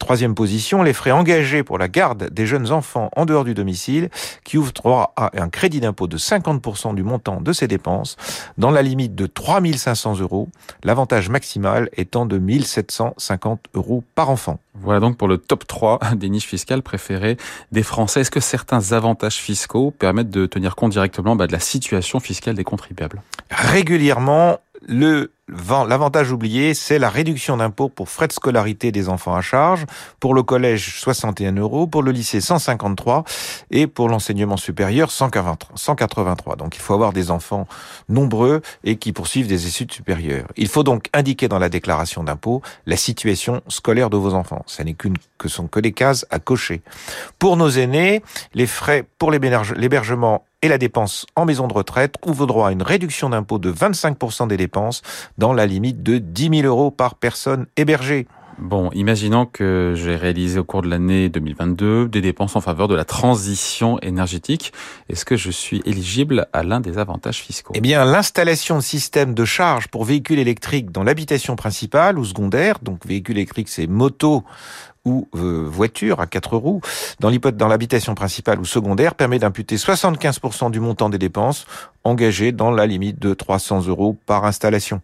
Troisième 0.00 0.34
position, 0.34 0.82
les 0.82 0.94
frais 0.94 1.12
engagés 1.12 1.62
pour 1.62 1.78
la 1.78 1.86
garde 1.86 2.30
des 2.30 2.46
jeunes 2.46 2.72
enfants 2.72 3.10
en 3.14 3.26
dehors 3.26 3.44
du 3.44 3.52
domicile, 3.54 4.08
qui 4.44 4.56
ouvrent 4.56 4.72
droit 4.72 5.12
à 5.14 5.30
un 5.40 5.50
crédit 5.50 5.78
d'impôt 5.78 6.08
de 6.08 6.16
50% 6.16 6.94
du 6.94 7.04
montant 7.04 7.40
de 7.40 7.52
ces 7.52 7.68
dépenses, 7.68 8.16
dans 8.58 8.70
la 8.70 8.82
limite 8.82 9.14
de 9.14 9.26
3500 9.26 10.18
euros, 10.18 10.48
l'avantage 10.84 11.28
maximal 11.28 11.90
étant 11.96 12.24
de 12.24 12.38
1750 12.38 13.66
euros 13.74 14.02
par 14.14 14.30
enfant. 14.30 14.58
Voilà 14.74 15.00
donc 15.00 15.18
pour 15.18 15.28
le 15.28 15.36
top 15.36 15.66
3 15.66 16.00
des 16.16 16.30
niches 16.30 16.46
fiscales 16.46 16.82
préférées 16.82 17.36
des 17.70 17.82
Français. 17.82 18.22
Est-ce 18.22 18.30
que 18.30 18.40
certains 18.40 18.92
avantages 18.92 19.36
fiscaux 19.36 19.90
permettent 19.90 20.30
de 20.30 20.46
tenir 20.46 20.76
compte 20.76 20.92
directement 20.92 21.36
bah, 21.36 21.46
de 21.46 21.52
la 21.52 21.60
situation 21.60 22.20
fiscale 22.20 22.54
des 22.54 22.64
contribuables? 22.64 23.22
Régulièrement, 23.50 24.58
le 24.88 25.30
L'avantage 25.50 26.30
oublié, 26.30 26.74
c'est 26.74 26.98
la 26.98 27.10
réduction 27.10 27.56
d'impôt 27.56 27.88
pour 27.88 28.08
frais 28.08 28.28
de 28.28 28.32
scolarité 28.32 28.92
des 28.92 29.08
enfants 29.08 29.34
à 29.34 29.40
charge. 29.40 29.84
Pour 30.20 30.34
le 30.34 30.42
collège, 30.42 31.00
61 31.00 31.52
euros. 31.52 31.86
Pour 31.86 32.02
le 32.02 32.12
lycée, 32.12 32.40
153. 32.40 33.24
Et 33.70 33.86
pour 33.86 34.08
l'enseignement 34.08 34.56
supérieur, 34.56 35.10
183. 35.10 36.56
Donc 36.56 36.76
il 36.76 36.80
faut 36.80 36.94
avoir 36.94 37.12
des 37.12 37.30
enfants 37.30 37.66
nombreux 38.08 38.60
et 38.84 38.96
qui 38.96 39.12
poursuivent 39.12 39.48
des 39.48 39.66
études 39.66 39.92
supérieures. 39.92 40.46
Il 40.56 40.68
faut 40.68 40.84
donc 40.84 41.06
indiquer 41.12 41.48
dans 41.48 41.58
la 41.58 41.68
déclaration 41.68 42.22
d'impôt 42.22 42.62
la 42.86 42.96
situation 42.96 43.60
scolaire 43.68 44.10
de 44.10 44.16
vos 44.16 44.34
enfants. 44.34 44.62
Ce 44.66 44.82
n'est 44.82 44.94
qu'une 44.94 45.16
que 45.38 45.48
sont 45.48 45.66
que 45.66 45.80
des 45.80 45.92
cases 45.92 46.26
à 46.30 46.38
cocher. 46.38 46.82
Pour 47.38 47.56
nos 47.56 47.70
aînés, 47.70 48.22
les 48.54 48.66
frais 48.66 49.04
pour 49.18 49.30
l'hébergement 49.30 50.44
et 50.62 50.68
la 50.68 50.78
dépense 50.78 51.26
en 51.36 51.44
maison 51.44 51.66
de 51.68 51.72
retraite 51.72 52.16
ouvrent 52.26 52.46
droit 52.46 52.68
à 52.68 52.72
une 52.72 52.82
réduction 52.82 53.30
d'impôt 53.30 53.58
de 53.58 53.72
25% 53.72 54.48
des 54.48 54.56
dépenses 54.56 55.02
dans 55.40 55.54
la 55.54 55.66
limite 55.66 56.02
de 56.02 56.18
10 56.18 56.60
000 56.60 56.66
euros 56.66 56.90
par 56.90 57.14
personne 57.14 57.66
hébergée. 57.78 58.28
Bon, 58.58 58.90
imaginons 58.92 59.46
que 59.46 59.94
j'ai 59.96 60.16
réalisé 60.16 60.58
au 60.58 60.64
cours 60.64 60.82
de 60.82 60.88
l'année 60.90 61.30
2022 61.30 62.08
des 62.08 62.20
dépenses 62.20 62.56
en 62.56 62.60
faveur 62.60 62.88
de 62.88 62.94
la 62.94 63.06
transition 63.06 63.98
énergétique. 64.00 64.74
Est-ce 65.08 65.24
que 65.24 65.36
je 65.36 65.50
suis 65.50 65.80
éligible 65.86 66.46
à 66.52 66.62
l'un 66.62 66.80
des 66.80 66.98
avantages 66.98 67.38
fiscaux? 67.38 67.72
Eh 67.74 67.80
bien, 67.80 68.04
l'installation 68.04 68.76
de 68.76 68.82
systèmes 68.82 69.32
de 69.32 69.46
charge 69.46 69.88
pour 69.88 70.04
véhicules 70.04 70.38
électriques 70.38 70.90
dans 70.92 71.04
l'habitation 71.04 71.56
principale 71.56 72.18
ou 72.18 72.24
secondaire, 72.26 72.80
donc 72.82 73.06
véhicule 73.06 73.38
électrique 73.38 73.70
c'est 73.70 73.86
moto 73.86 74.44
ou 75.04 75.28
euh, 75.34 75.64
voiture 75.66 76.20
à 76.20 76.26
quatre 76.26 76.56
roues 76.56 76.80
dans 77.20 77.68
l'habitation 77.68 78.14
principale 78.14 78.60
ou 78.60 78.64
secondaire 78.64 79.14
permet 79.14 79.38
d'imputer 79.38 79.76
75% 79.76 80.70
du 80.70 80.80
montant 80.80 81.08
des 81.08 81.18
dépenses 81.18 81.66
engagées 82.04 82.52
dans 82.52 82.70
la 82.70 82.86
limite 82.86 83.18
de 83.18 83.34
300 83.34 83.86
euros 83.86 84.16
par 84.26 84.44
installation. 84.44 85.00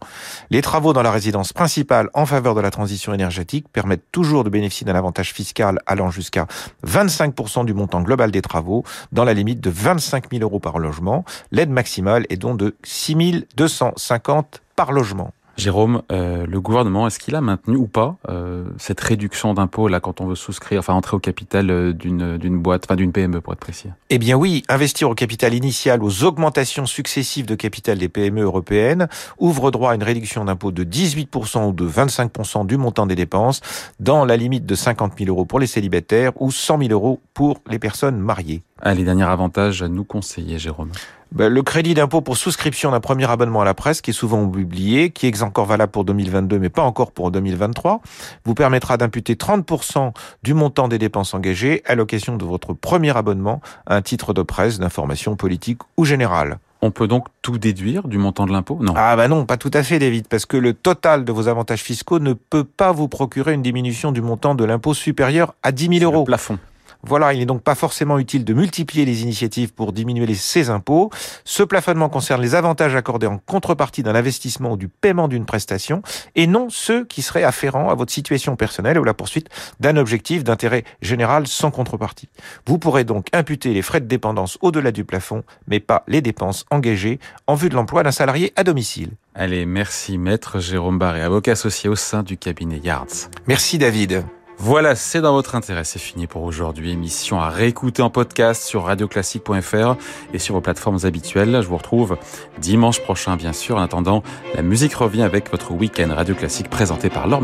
Les 0.50 0.62
travaux 0.62 0.92
dans 0.92 1.02
la 1.02 1.10
résidence 1.10 1.52
principale 1.52 2.08
en 2.14 2.26
faveur 2.26 2.54
de 2.54 2.60
la 2.60 2.70
transition 2.70 3.12
énergétique 3.12 3.66
permettent 3.72 4.10
toujours 4.12 4.44
de 4.44 4.50
bénéficier 4.50 4.84
d'un 4.86 4.94
avantage 4.94 5.32
fiscal 5.32 5.78
allant 5.86 6.10
jusqu'à 6.10 6.46
25% 6.86 7.64
du 7.64 7.74
montant 7.74 8.02
global 8.02 8.30
des 8.30 8.42
travaux 8.42 8.84
dans 9.12 9.24
la 9.24 9.34
limite 9.34 9.60
de 9.60 9.70
25 9.70 10.30
000 10.30 10.42
euros 10.42 10.60
par 10.60 10.78
logement. 10.78 11.24
L'aide 11.52 11.70
maximale 11.70 12.26
est 12.28 12.36
donc 12.36 12.58
de 12.58 12.76
6 12.82 13.46
250 13.56 14.62
par 14.74 14.92
logement. 14.92 15.32
Jérôme, 15.56 16.02
euh, 16.12 16.46
le 16.46 16.60
gouvernement, 16.60 17.06
est-ce 17.06 17.18
qu'il 17.18 17.34
a 17.34 17.40
maintenu 17.40 17.76
ou 17.76 17.86
pas 17.86 18.16
euh, 18.28 18.64
cette 18.76 19.00
réduction 19.00 19.54
d'impôt 19.54 19.88
là 19.88 20.00
quand 20.00 20.20
on 20.20 20.26
veut 20.26 20.34
souscrire, 20.34 20.80
enfin 20.80 20.92
entrer 20.92 21.16
au 21.16 21.20
capital 21.20 21.70
euh, 21.70 21.92
d'une 21.94 22.36
d'une 22.36 22.58
boîte, 22.58 22.84
enfin 22.86 22.94
d'une 22.94 23.10
PME 23.10 23.40
pour 23.40 23.54
être 23.54 23.60
précis? 23.60 23.88
Eh 24.10 24.18
bien 24.18 24.36
oui, 24.36 24.62
investir 24.68 25.08
au 25.08 25.14
capital 25.14 25.54
initial 25.54 26.02
aux 26.02 26.24
augmentations 26.24 26.84
successives 26.84 27.46
de 27.46 27.54
capital 27.54 27.96
des 27.96 28.10
PME 28.10 28.42
européennes 28.42 29.08
ouvre 29.38 29.70
droit 29.70 29.92
à 29.92 29.94
une 29.94 30.02
réduction 30.02 30.44
d'impôt 30.44 30.72
de 30.72 30.84
18% 30.84 31.68
ou 31.68 31.72
de 31.72 31.88
25% 31.88 32.66
du 32.66 32.76
montant 32.76 33.06
des 33.06 33.14
dépenses 33.14 33.62
dans 33.98 34.26
la 34.26 34.36
limite 34.36 34.66
de 34.66 34.74
50 34.74 35.14
000 35.18 35.30
euros 35.30 35.46
pour 35.46 35.58
les 35.58 35.66
célibataires 35.66 36.32
ou 36.40 36.50
100 36.50 36.80
000 36.80 36.90
euros 36.90 37.20
pour 37.32 37.60
les 37.66 37.78
personnes 37.78 38.18
mariées. 38.18 38.62
Allez, 38.82 39.04
dernier 39.04 39.24
avantage 39.24 39.82
à 39.82 39.88
nous 39.88 40.04
conseiller, 40.04 40.58
Jérôme. 40.58 40.90
Ben, 41.32 41.52
le 41.52 41.62
crédit 41.62 41.94
d'impôt 41.94 42.20
pour 42.20 42.36
souscription 42.36 42.92
d'un 42.92 43.00
premier 43.00 43.28
abonnement 43.28 43.60
à 43.60 43.64
la 43.64 43.74
presse, 43.74 44.00
qui 44.00 44.10
est 44.10 44.14
souvent 44.14 44.42
oublié, 44.42 45.10
qui 45.10 45.26
est 45.26 45.42
encore 45.42 45.66
valable 45.66 45.92
pour 45.92 46.04
2022, 46.04 46.58
mais 46.58 46.68
pas 46.68 46.82
encore 46.82 47.12
pour 47.12 47.30
2023, 47.30 48.00
vous 48.44 48.54
permettra 48.54 48.96
d'imputer 48.96 49.34
30% 49.34 50.12
du 50.42 50.54
montant 50.54 50.88
des 50.88 50.98
dépenses 50.98 51.34
engagées 51.34 51.82
à 51.84 51.94
l'occasion 51.94 52.36
de 52.36 52.44
votre 52.44 52.72
premier 52.72 53.16
abonnement 53.16 53.60
à 53.86 53.96
un 53.96 54.02
titre 54.02 54.32
de 54.32 54.42
presse, 54.42 54.78
d'information 54.78 55.36
politique 55.36 55.80
ou 55.96 56.04
générale. 56.04 56.58
On 56.82 56.90
peut 56.90 57.08
donc 57.08 57.26
tout 57.42 57.58
déduire 57.58 58.06
du 58.06 58.18
montant 58.18 58.46
de 58.46 58.52
l'impôt? 58.52 58.78
Non. 58.80 58.94
Ah 58.96 59.16
bah 59.16 59.28
non, 59.28 59.46
pas 59.46 59.56
tout 59.56 59.70
à 59.72 59.82
fait, 59.82 59.98
David, 59.98 60.28
parce 60.28 60.46
que 60.46 60.56
le 60.56 60.74
total 60.74 61.24
de 61.24 61.32
vos 61.32 61.48
avantages 61.48 61.82
fiscaux 61.82 62.18
ne 62.18 62.34
peut 62.34 62.64
pas 62.64 62.92
vous 62.92 63.08
procurer 63.08 63.54
une 63.54 63.62
diminution 63.62 64.12
du 64.12 64.20
montant 64.20 64.54
de 64.54 64.64
l'impôt 64.64 64.94
supérieur 64.94 65.54
à 65.62 65.72
10 65.72 65.98
000 65.98 66.04
euros. 66.04 66.22
Le 66.22 66.26
plafond. 66.26 66.58
Voilà, 67.02 67.32
il 67.32 67.38
n'est 67.38 67.46
donc 67.46 67.62
pas 67.62 67.74
forcément 67.74 68.18
utile 68.18 68.44
de 68.44 68.54
multiplier 68.54 69.04
les 69.04 69.22
initiatives 69.22 69.72
pour 69.72 69.92
diminuer 69.92 70.26
ces 70.34 70.70
impôts. 70.70 71.10
Ce 71.44 71.62
plafonnement 71.62 72.08
concerne 72.08 72.42
les 72.42 72.54
avantages 72.54 72.94
accordés 72.94 73.26
en 73.26 73.38
contrepartie 73.38 74.02
d'un 74.02 74.14
investissement 74.14 74.72
ou 74.72 74.76
du 74.76 74.88
paiement 74.88 75.28
d'une 75.28 75.46
prestation 75.46 76.02
et 76.34 76.46
non 76.46 76.68
ceux 76.70 77.04
qui 77.04 77.22
seraient 77.22 77.44
afférents 77.44 77.90
à 77.90 77.94
votre 77.94 78.12
situation 78.12 78.56
personnelle 78.56 78.98
ou 78.98 79.04
la 79.04 79.14
poursuite 79.14 79.48
d'un 79.80 79.96
objectif 79.96 80.44
d'intérêt 80.44 80.84
général 81.02 81.46
sans 81.46 81.70
contrepartie. 81.70 82.28
Vous 82.66 82.78
pourrez 82.78 83.04
donc 83.04 83.28
imputer 83.32 83.72
les 83.72 83.82
frais 83.82 84.00
de 84.00 84.06
dépendance 84.06 84.58
au-delà 84.60 84.92
du 84.92 85.04
plafond, 85.04 85.42
mais 85.66 85.80
pas 85.80 86.04
les 86.08 86.20
dépenses 86.20 86.64
engagées 86.70 87.18
en 87.46 87.54
vue 87.54 87.68
de 87.68 87.74
l'emploi 87.74 88.02
d'un 88.02 88.10
salarié 88.10 88.52
à 88.56 88.64
domicile. 88.64 89.10
Allez, 89.34 89.66
merci 89.66 90.18
maître 90.18 90.60
Jérôme 90.60 90.98
Barré, 90.98 91.22
avocat 91.22 91.52
associé 91.52 91.90
au 91.90 91.96
sein 91.96 92.22
du 92.22 92.36
cabinet 92.36 92.78
Yards. 92.78 93.30
Merci 93.46 93.78
David. 93.78 94.24
Voilà, 94.58 94.94
c'est 94.94 95.20
dans 95.20 95.32
votre 95.32 95.54
intérêt. 95.54 95.84
C'est 95.84 95.98
fini 95.98 96.26
pour 96.26 96.42
aujourd'hui. 96.42 96.90
Émission 96.90 97.40
à 97.40 97.50
réécouter 97.50 98.02
en 98.02 98.10
podcast 98.10 98.62
sur 98.64 98.84
radioclassique.fr 98.84 99.96
et 100.32 100.38
sur 100.38 100.54
vos 100.54 100.60
plateformes 100.60 100.98
habituelles. 101.04 101.60
Je 101.62 101.68
vous 101.68 101.76
retrouve 101.76 102.16
dimanche 102.58 103.00
prochain, 103.00 103.36
bien 103.36 103.52
sûr. 103.52 103.76
En 103.76 103.82
attendant, 103.82 104.22
la 104.54 104.62
musique 104.62 104.94
revient 104.94 105.22
avec 105.22 105.50
votre 105.50 105.72
week-end 105.72 106.08
Radio 106.14 106.34
Classique 106.34 106.70
présenté 106.70 107.10
par 107.10 107.28
Laure. 107.28 107.42